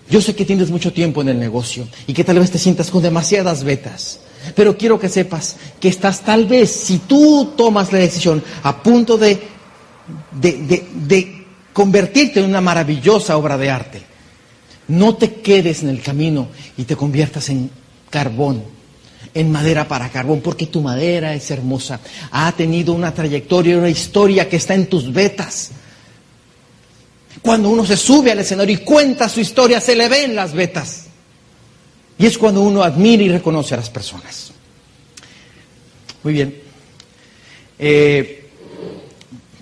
[0.09, 2.91] Yo sé que tienes mucho tiempo en el negocio y que tal vez te sientas
[2.91, 4.19] con demasiadas vetas.
[4.55, 9.17] Pero quiero que sepas que estás tal vez, si tú tomas la decisión, a punto
[9.17, 9.39] de,
[10.39, 14.01] de, de convertirte en una maravillosa obra de arte.
[14.87, 16.47] No te quedes en el camino
[16.77, 17.71] y te conviertas en
[18.09, 18.63] carbón,
[19.33, 21.99] en madera para carbón, porque tu madera es hermosa.
[22.31, 25.71] Ha tenido una trayectoria, una historia que está en tus vetas.
[27.45, 31.03] Cuando uno se sube al escenario y cuenta su historia, se le ven las vetas.
[32.17, 34.51] Y es cuando uno admira y reconoce a las personas.
[36.23, 36.59] Muy bien.
[37.77, 38.49] Eh,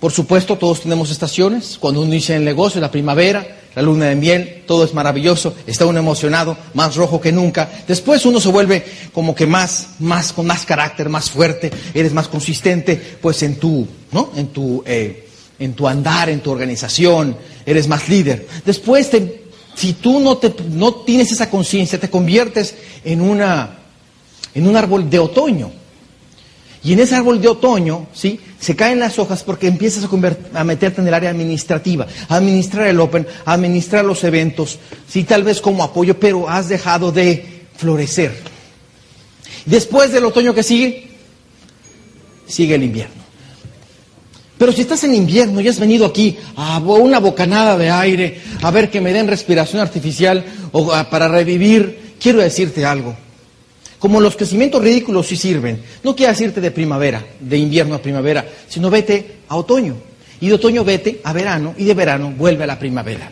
[0.00, 1.76] por supuesto, todos tenemos estaciones.
[1.78, 5.84] Cuando uno inicia el negocio, la primavera, la luna de miel, todo es maravilloso, está
[5.84, 7.70] uno emocionado, más rojo que nunca.
[7.86, 8.82] Después uno se vuelve
[9.12, 13.86] como que más, más, con más carácter, más fuerte, eres más consistente, pues en tu,
[14.10, 14.30] ¿no?
[14.36, 15.28] En tu, eh,
[15.58, 17.36] en tu andar, en tu organización,
[17.66, 18.46] eres más líder.
[18.64, 19.10] Después,
[19.74, 23.40] si tú no, tienes esa conciencia, te conviertes en un
[24.76, 25.84] árbol de otoño.
[26.84, 28.38] Y en ese árbol de otoño, ¿sí?
[28.60, 32.86] Se caen las hojas porque empiezas a, a, meterte en el área administrativa, a administrar
[32.86, 37.64] el Open, a administrar los eventos, sí, tal vez como apoyo, pero has dejado de
[37.76, 38.34] florecer.
[39.64, 41.08] Después del otoño que sigue,
[42.46, 43.23] sigue el invierno.
[44.64, 48.70] Pero si estás en invierno y has venido aquí a una bocanada de aire, a
[48.70, 50.42] ver que me den respiración artificial
[50.72, 53.14] o para revivir, quiero decirte algo.
[53.98, 55.82] Como los crecimientos ridículos sí sirven.
[56.02, 59.96] No quieras irte de primavera, de invierno a primavera, sino vete a otoño.
[60.40, 63.30] Y de otoño vete a verano y de verano vuelve a la primavera.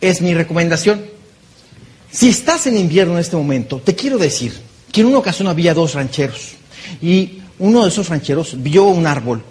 [0.00, 1.04] Es mi recomendación.
[2.10, 4.52] Si estás en invierno en este momento, te quiero decir
[4.90, 6.54] que en una ocasión había dos rancheros
[7.00, 9.44] y uno de esos rancheros vio un árbol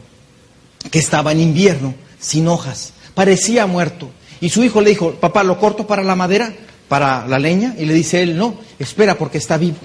[0.89, 4.09] que estaba en invierno, sin hojas, parecía muerto.
[4.39, 6.53] Y su hijo le dijo, papá, ¿lo corto para la madera,
[6.87, 7.75] para la leña?
[7.77, 9.77] Y le dice él, no, espera porque está vivo.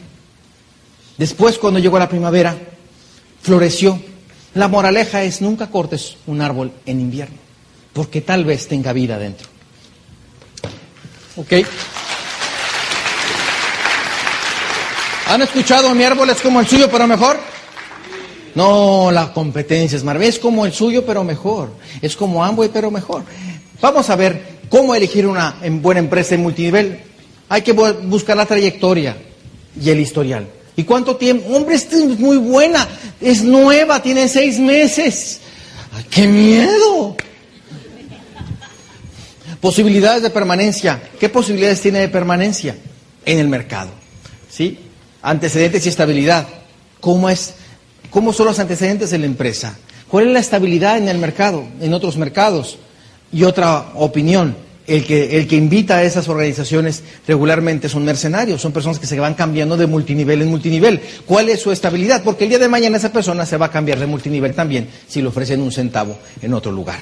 [1.19, 2.57] Después, cuando llegó la primavera,
[3.43, 4.01] floreció.
[4.55, 7.37] La moraleja es nunca cortes un árbol en invierno,
[7.93, 9.47] porque tal vez tenga vida dentro.
[11.37, 11.53] ¿Ok?
[15.29, 17.39] ¿Han escuchado mi árbol es como el suyo, pero mejor?
[18.57, 20.03] No, la competencia es.
[20.03, 21.71] Es como el suyo, pero mejor.
[22.01, 23.23] Es como Amway, pero mejor.
[23.83, 27.01] Vamos a ver cómo elegir una buena empresa en multinivel.
[27.51, 29.15] Hay que buscar la trayectoria
[29.79, 30.49] y el historial.
[30.75, 31.55] ¿Y cuánto tiempo?
[31.55, 32.89] Hombre, es muy buena,
[33.21, 35.41] es nueva, tiene seis meses.
[36.11, 37.15] ¡Qué miedo!
[39.61, 41.03] Posibilidades de permanencia.
[41.21, 42.75] ¿Qué posibilidades tiene de permanencia
[43.27, 43.91] en el mercado?
[44.51, 44.79] ¿Sí?
[45.21, 46.47] Antecedentes y estabilidad.
[47.01, 47.55] ¿Cómo, es,
[48.11, 49.77] ¿Cómo son los antecedentes de la empresa?
[50.09, 52.79] ¿Cuál es la estabilidad en el mercado, en otros mercados?
[53.33, 58.73] Y otra opinión, el que, el que invita a esas organizaciones regularmente son mercenarios, son
[58.73, 61.01] personas que se van cambiando de multinivel en multinivel.
[61.27, 62.23] ¿Cuál es su estabilidad?
[62.23, 65.21] Porque el día de mañana esa persona se va a cambiar de multinivel también si
[65.21, 67.01] le ofrecen un centavo en otro lugar.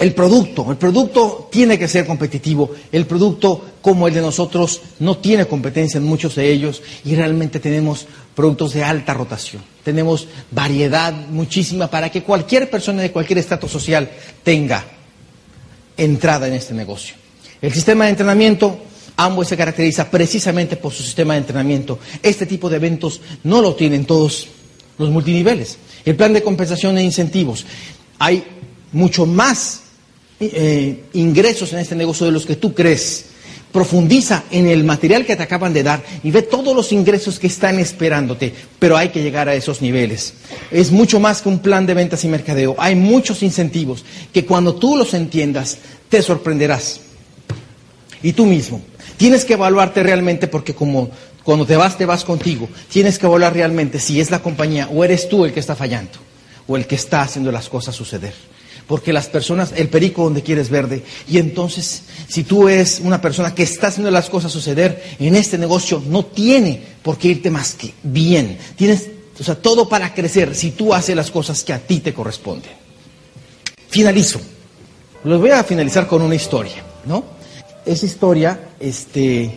[0.00, 2.70] El producto, el producto tiene que ser competitivo.
[2.90, 7.60] El producto como el de nosotros no tiene competencia en muchos de ellos y realmente
[7.60, 9.62] tenemos productos de alta rotación.
[9.84, 14.10] Tenemos variedad muchísima para que cualquier persona de cualquier estatus social
[14.42, 14.82] tenga
[15.98, 17.14] entrada en este negocio.
[17.60, 18.78] El sistema de entrenamiento,
[19.18, 21.98] ambos se caracteriza precisamente por su sistema de entrenamiento.
[22.22, 24.48] Este tipo de eventos no lo tienen todos
[24.96, 25.76] los multiniveles.
[26.06, 27.66] El plan de compensación e incentivos.
[28.18, 28.42] Hay
[28.92, 29.82] mucho más
[30.40, 33.26] eh, ingresos en este negocio de los que tú crees.
[33.70, 37.46] Profundiza en el material que te acaban de dar y ve todos los ingresos que
[37.46, 40.32] están esperándote, pero hay que llegar a esos niveles.
[40.72, 42.74] Es mucho más que un plan de ventas y mercadeo.
[42.78, 45.78] Hay muchos incentivos que cuando tú los entiendas
[46.08, 47.00] te sorprenderás.
[48.22, 48.82] Y tú mismo.
[49.16, 51.10] Tienes que evaluarte realmente porque como
[51.44, 52.68] cuando te vas, te vas contigo.
[52.90, 56.18] Tienes que evaluar realmente si es la compañía o eres tú el que está fallando
[56.66, 58.32] o el que está haciendo las cosas suceder
[58.90, 61.04] porque las personas, el perico donde quieres verde.
[61.28, 65.58] Y entonces, si tú eres una persona que está haciendo las cosas suceder en este
[65.58, 68.58] negocio, no tiene por qué irte más que bien.
[68.74, 72.12] Tienes, o sea, todo para crecer si tú haces las cosas que a ti te
[72.12, 72.72] corresponden.
[73.88, 74.40] Finalizo.
[75.22, 77.22] Los voy a finalizar con una historia, ¿no?
[77.86, 79.56] Esa historia, este,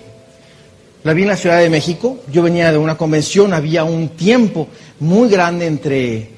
[1.03, 2.19] la vi en la Ciudad de México.
[2.31, 4.67] Yo venía de una convención, había un tiempo
[4.99, 6.32] muy grande entre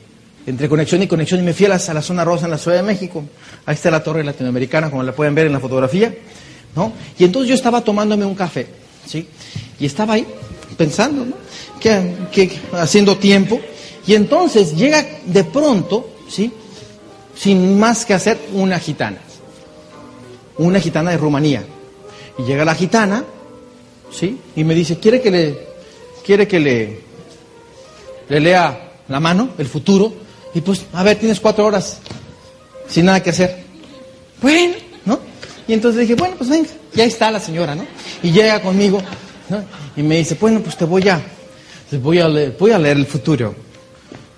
[0.47, 2.83] entre conexión y conexión y me fui a la, zona rosa en la Ciudad de
[2.83, 3.23] México.
[3.65, 6.13] Ahí está la torre latinoamericana, como la pueden ver en la fotografía.
[6.75, 6.93] ¿no?
[7.17, 8.67] Y entonces yo estaba tomándome un café,
[9.05, 9.27] ¿sí?
[9.79, 10.27] Y estaba ahí
[10.77, 11.35] pensando, ¿no?
[11.79, 13.59] Que, haciendo tiempo.
[14.05, 16.51] Y entonces llega de pronto, ¿sí?
[17.35, 19.17] Sin más que hacer, una gitana.
[20.57, 21.63] Una gitana de Rumanía.
[22.37, 23.23] Y llega la gitana,
[24.11, 24.37] ¿sí?
[24.55, 25.67] Y me dice, ¿quiere que le,
[26.25, 30.24] quiere que le lea la mano, el futuro?
[30.55, 31.99] Y pues, a ver, tienes cuatro horas
[32.87, 33.63] sin nada que hacer.
[34.41, 34.73] Bueno,
[35.05, 35.19] ¿no?
[35.67, 37.85] Y entonces dije, bueno, pues venga, ya está la señora, ¿no?
[38.23, 39.01] Y llega conmigo,
[39.49, 39.63] ¿no?
[39.97, 41.21] Y me dice, bueno, pues te voy a,
[42.01, 43.53] voy a leer, voy a leer el futuro,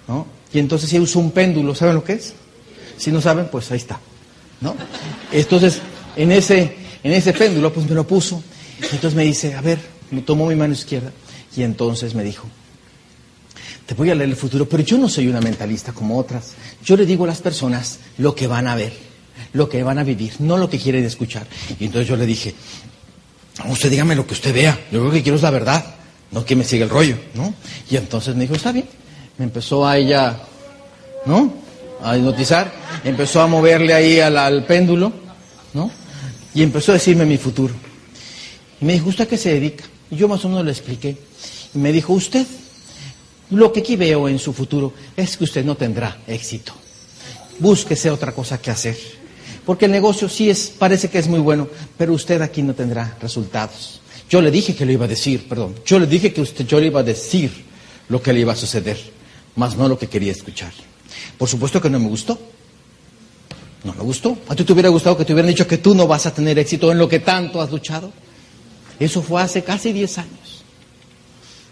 [0.07, 0.25] ¿no?
[0.51, 2.33] Y entonces ella usó un péndulo, ¿saben lo que es?
[2.97, 3.99] Si no saben, pues ahí está,
[4.61, 4.75] ¿no?
[5.31, 5.79] Entonces,
[6.15, 8.41] en ese, en ese péndulo, pues me lo puso.
[8.79, 9.77] Y entonces me dice, a ver,
[10.09, 11.11] me tomó mi mano izquierda.
[11.55, 12.47] Y entonces me dijo,
[13.87, 16.51] te voy a leer el futuro, pero yo no soy una mentalista como otras.
[16.83, 18.91] Yo le digo a las personas lo que van a ver,
[19.53, 21.47] lo que van a vivir, no lo que quieren escuchar.
[21.79, 22.53] Y entonces yo le dije,
[23.69, 25.95] usted dígame lo que usted vea, yo lo que quiero es la verdad,
[26.31, 27.53] no que me siga el rollo, ¿no?
[27.89, 28.89] Y entonces me dijo, está bien.
[29.37, 30.37] Me empezó a ella,
[31.25, 31.53] ¿no?
[32.03, 32.69] A hipnotizar,
[33.05, 35.13] empezó a moverle ahí al, al péndulo,
[35.73, 35.89] ¿no?
[36.53, 37.73] Y empezó a decirme mi futuro.
[38.81, 39.85] Y me dijo, ¿usted a qué se dedica?
[40.11, 41.15] Y yo más o menos le expliqué.
[41.73, 42.45] Y me dijo, usted
[43.51, 46.73] lo que aquí veo en su futuro es que usted no tendrá éxito.
[47.59, 48.97] Búsquese otra cosa que hacer.
[49.65, 51.67] Porque el negocio sí es, parece que es muy bueno,
[51.97, 54.01] pero usted aquí no tendrá resultados.
[54.29, 56.79] Yo le dije que le iba a decir, perdón, yo le dije que usted, yo
[56.79, 57.51] le iba a decir
[58.09, 58.97] lo que le iba a suceder,
[59.55, 60.71] más no lo que quería escuchar.
[61.37, 62.39] Por supuesto que no me gustó.
[63.83, 64.37] No me gustó.
[64.49, 66.57] ¿A ti te hubiera gustado que te hubieran dicho que tú no vas a tener
[66.59, 68.11] éxito en lo que tanto has luchado?
[68.99, 70.63] Eso fue hace casi 10 años.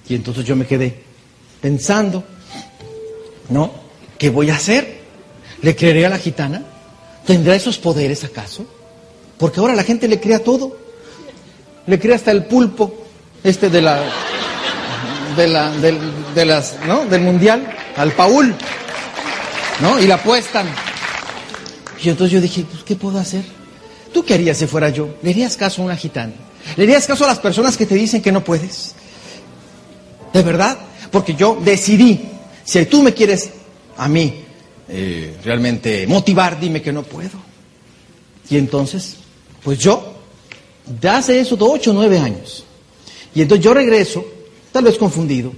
[0.07, 1.03] Y entonces yo me quedé,
[1.61, 2.23] pensando,
[3.49, 3.71] ¿no?
[4.17, 5.01] ¿Qué voy a hacer?
[5.61, 6.63] ¿Le creeré a la gitana?
[7.25, 8.65] ¿Tendrá esos poderes acaso?
[9.37, 10.77] Porque ahora la gente le crea todo.
[11.87, 12.93] Le crea hasta el pulpo,
[13.43, 14.03] este de la,
[15.35, 15.99] de la, del,
[16.33, 17.05] de las, ¿no?
[17.05, 18.55] Del mundial, al Paul,
[19.81, 19.99] ¿no?
[19.99, 20.67] Y la apuestan.
[22.01, 23.43] Y entonces yo dije, pues, ¿qué puedo hacer?
[24.13, 25.15] ¿Tú qué harías si fuera yo?
[25.21, 26.33] ¿Le harías caso a una gitana?
[26.75, 28.95] ¿Le harías caso a las personas que te dicen que no puedes?
[30.33, 30.77] ¿De verdad?
[31.15, 32.19] Porque yo decidí,
[32.65, 33.49] si tú me quieres
[33.95, 34.33] a mí
[34.89, 37.39] eh, realmente motivar, dime que no puedo.
[38.49, 39.15] Y entonces,
[39.63, 40.13] pues yo,
[40.85, 42.65] de hace eso de ocho o nueve años.
[43.33, 44.25] Y entonces yo regreso,
[44.73, 45.53] tal vez confundido,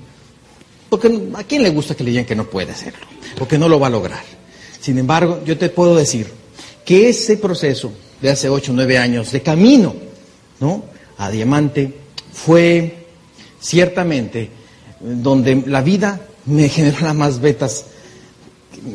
[0.90, 3.80] porque a quién le gusta que le digan que no puede hacerlo, porque no lo
[3.80, 4.24] va a lograr.
[4.80, 6.32] Sin embargo, yo te puedo decir
[6.86, 7.92] que ese proceso
[8.22, 9.96] de hace ocho o nueve años de camino,
[10.60, 10.84] ¿no?
[11.18, 11.92] A diamante
[12.32, 13.08] fue
[13.60, 14.57] ciertamente
[15.00, 17.86] donde la vida me generó más betas,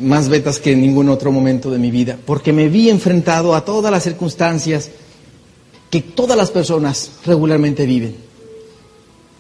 [0.01, 3.65] más betas que en ningún otro momento de mi vida, porque me vi enfrentado a
[3.65, 4.91] todas las circunstancias
[5.91, 8.17] que todas las personas regularmente viven.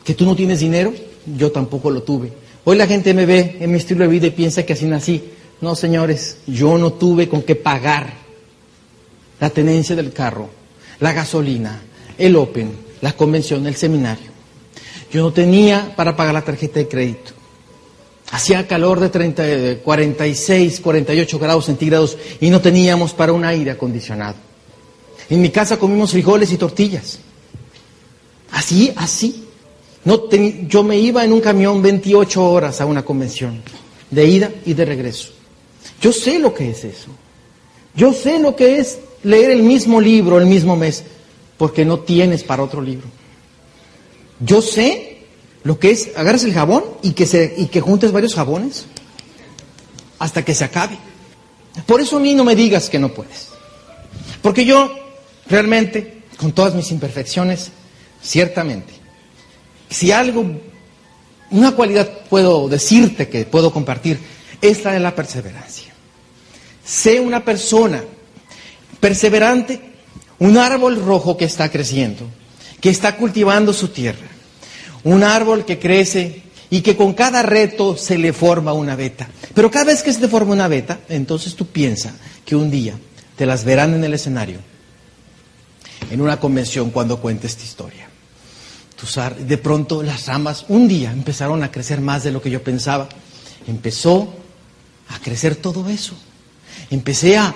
[0.04, 0.92] Que tú no tienes dinero,
[1.36, 2.32] yo tampoco lo tuve.
[2.64, 5.22] Hoy la gente me ve en mi estilo de vida y piensa que así nací.
[5.60, 8.12] No, señores, yo no tuve con qué pagar
[9.40, 10.50] la tenencia del carro,
[11.00, 11.80] la gasolina,
[12.18, 14.31] el Open, la convención, el seminario.
[15.12, 17.32] Yo no tenía para pagar la tarjeta de crédito.
[18.30, 23.72] Hacía calor de 30, de 46, 48 grados centígrados y no teníamos para un aire
[23.72, 24.36] acondicionado.
[25.28, 27.18] En mi casa comimos frijoles y tortillas.
[28.52, 29.48] Así, así.
[30.04, 30.28] No
[30.66, 33.62] yo me iba en un camión 28 horas a una convención,
[34.10, 35.28] de ida y de regreso.
[36.00, 37.08] Yo sé lo que es eso.
[37.94, 41.04] Yo sé lo que es leer el mismo libro el mismo mes,
[41.58, 43.06] porque no tienes para otro libro.
[44.40, 45.18] Yo sé
[45.64, 48.86] lo que es, agarras el jabón y que, se, y que juntes varios jabones
[50.18, 50.98] hasta que se acabe.
[51.86, 53.48] Por eso a mí no me digas que no puedes.
[54.42, 54.92] Porque yo
[55.48, 57.70] realmente, con todas mis imperfecciones,
[58.22, 58.92] ciertamente,
[59.88, 60.44] si algo,
[61.50, 64.18] una cualidad puedo decirte que puedo compartir,
[64.60, 65.92] es la de la perseverancia.
[66.84, 68.02] Sé una persona
[69.00, 69.80] perseverante,
[70.38, 72.26] un árbol rojo que está creciendo,
[72.82, 74.26] que está cultivando su tierra,
[75.04, 79.28] un árbol que crece y que con cada reto se le forma una veta.
[79.54, 82.12] Pero cada vez que se te forma una veta, entonces tú piensas
[82.44, 82.94] que un día
[83.36, 84.58] te las verán en el escenario,
[86.10, 88.08] en una convención cuando cuentes esta historia.
[89.46, 93.08] De pronto las ramas un día empezaron a crecer más de lo que yo pensaba.
[93.68, 94.34] Empezó
[95.08, 96.14] a crecer todo eso.
[96.90, 97.54] A,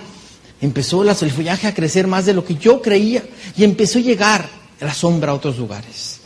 [0.61, 3.25] empezó el follaje a crecer más de lo que yo creía
[3.57, 6.21] y empezó a llegar la sombra a otros lugares.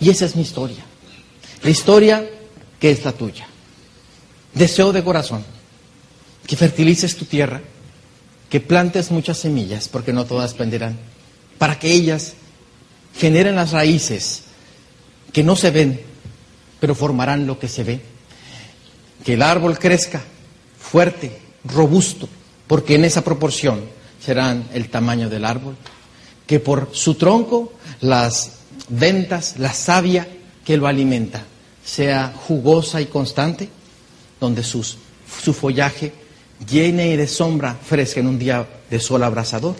[0.00, 0.84] Y esa es mi historia.
[1.62, 2.28] La historia
[2.80, 3.46] que es la tuya.
[4.54, 5.44] Deseo de corazón
[6.46, 7.60] que fertilices tu tierra,
[8.50, 10.98] que plantes muchas semillas, porque no todas prenderán,
[11.58, 12.34] para que ellas
[13.16, 14.42] generen las raíces
[15.32, 16.00] que no se ven,
[16.80, 18.00] pero formarán lo que se ve.
[19.24, 20.20] Que el árbol crezca
[20.78, 22.28] fuerte, robusto,
[22.66, 23.84] porque en esa proporción
[24.20, 25.76] serán el tamaño del árbol.
[26.52, 27.72] Que por su tronco
[28.02, 28.58] las
[28.90, 30.28] ventas, la savia
[30.62, 31.44] que lo alimenta,
[31.82, 33.70] sea jugosa y constante,
[34.38, 34.84] donde su
[35.54, 36.12] follaje
[36.68, 39.76] llene de sombra fresca en un día de sol abrasador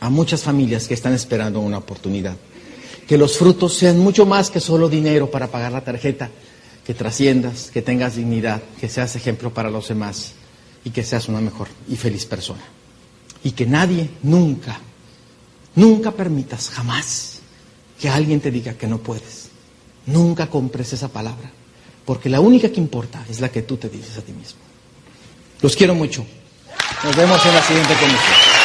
[0.00, 2.34] a muchas familias que están esperando una oportunidad
[3.06, 6.30] que los frutos sean mucho más que solo dinero para pagar la tarjeta,
[6.84, 10.32] que trasciendas, que tengas dignidad, que seas ejemplo para los demás
[10.84, 12.64] y que seas una mejor y feliz persona.
[13.44, 14.80] Y que nadie nunca,
[15.78, 17.38] nunca permitas jamás
[17.98, 19.48] que alguien te diga que no puedes.
[20.06, 21.50] Nunca compres esa palabra,
[22.04, 24.60] porque la única que importa es la que tú te dices a ti mismo.
[25.60, 26.24] Los quiero mucho.
[27.04, 28.57] Nos vemos en la siguiente comisión.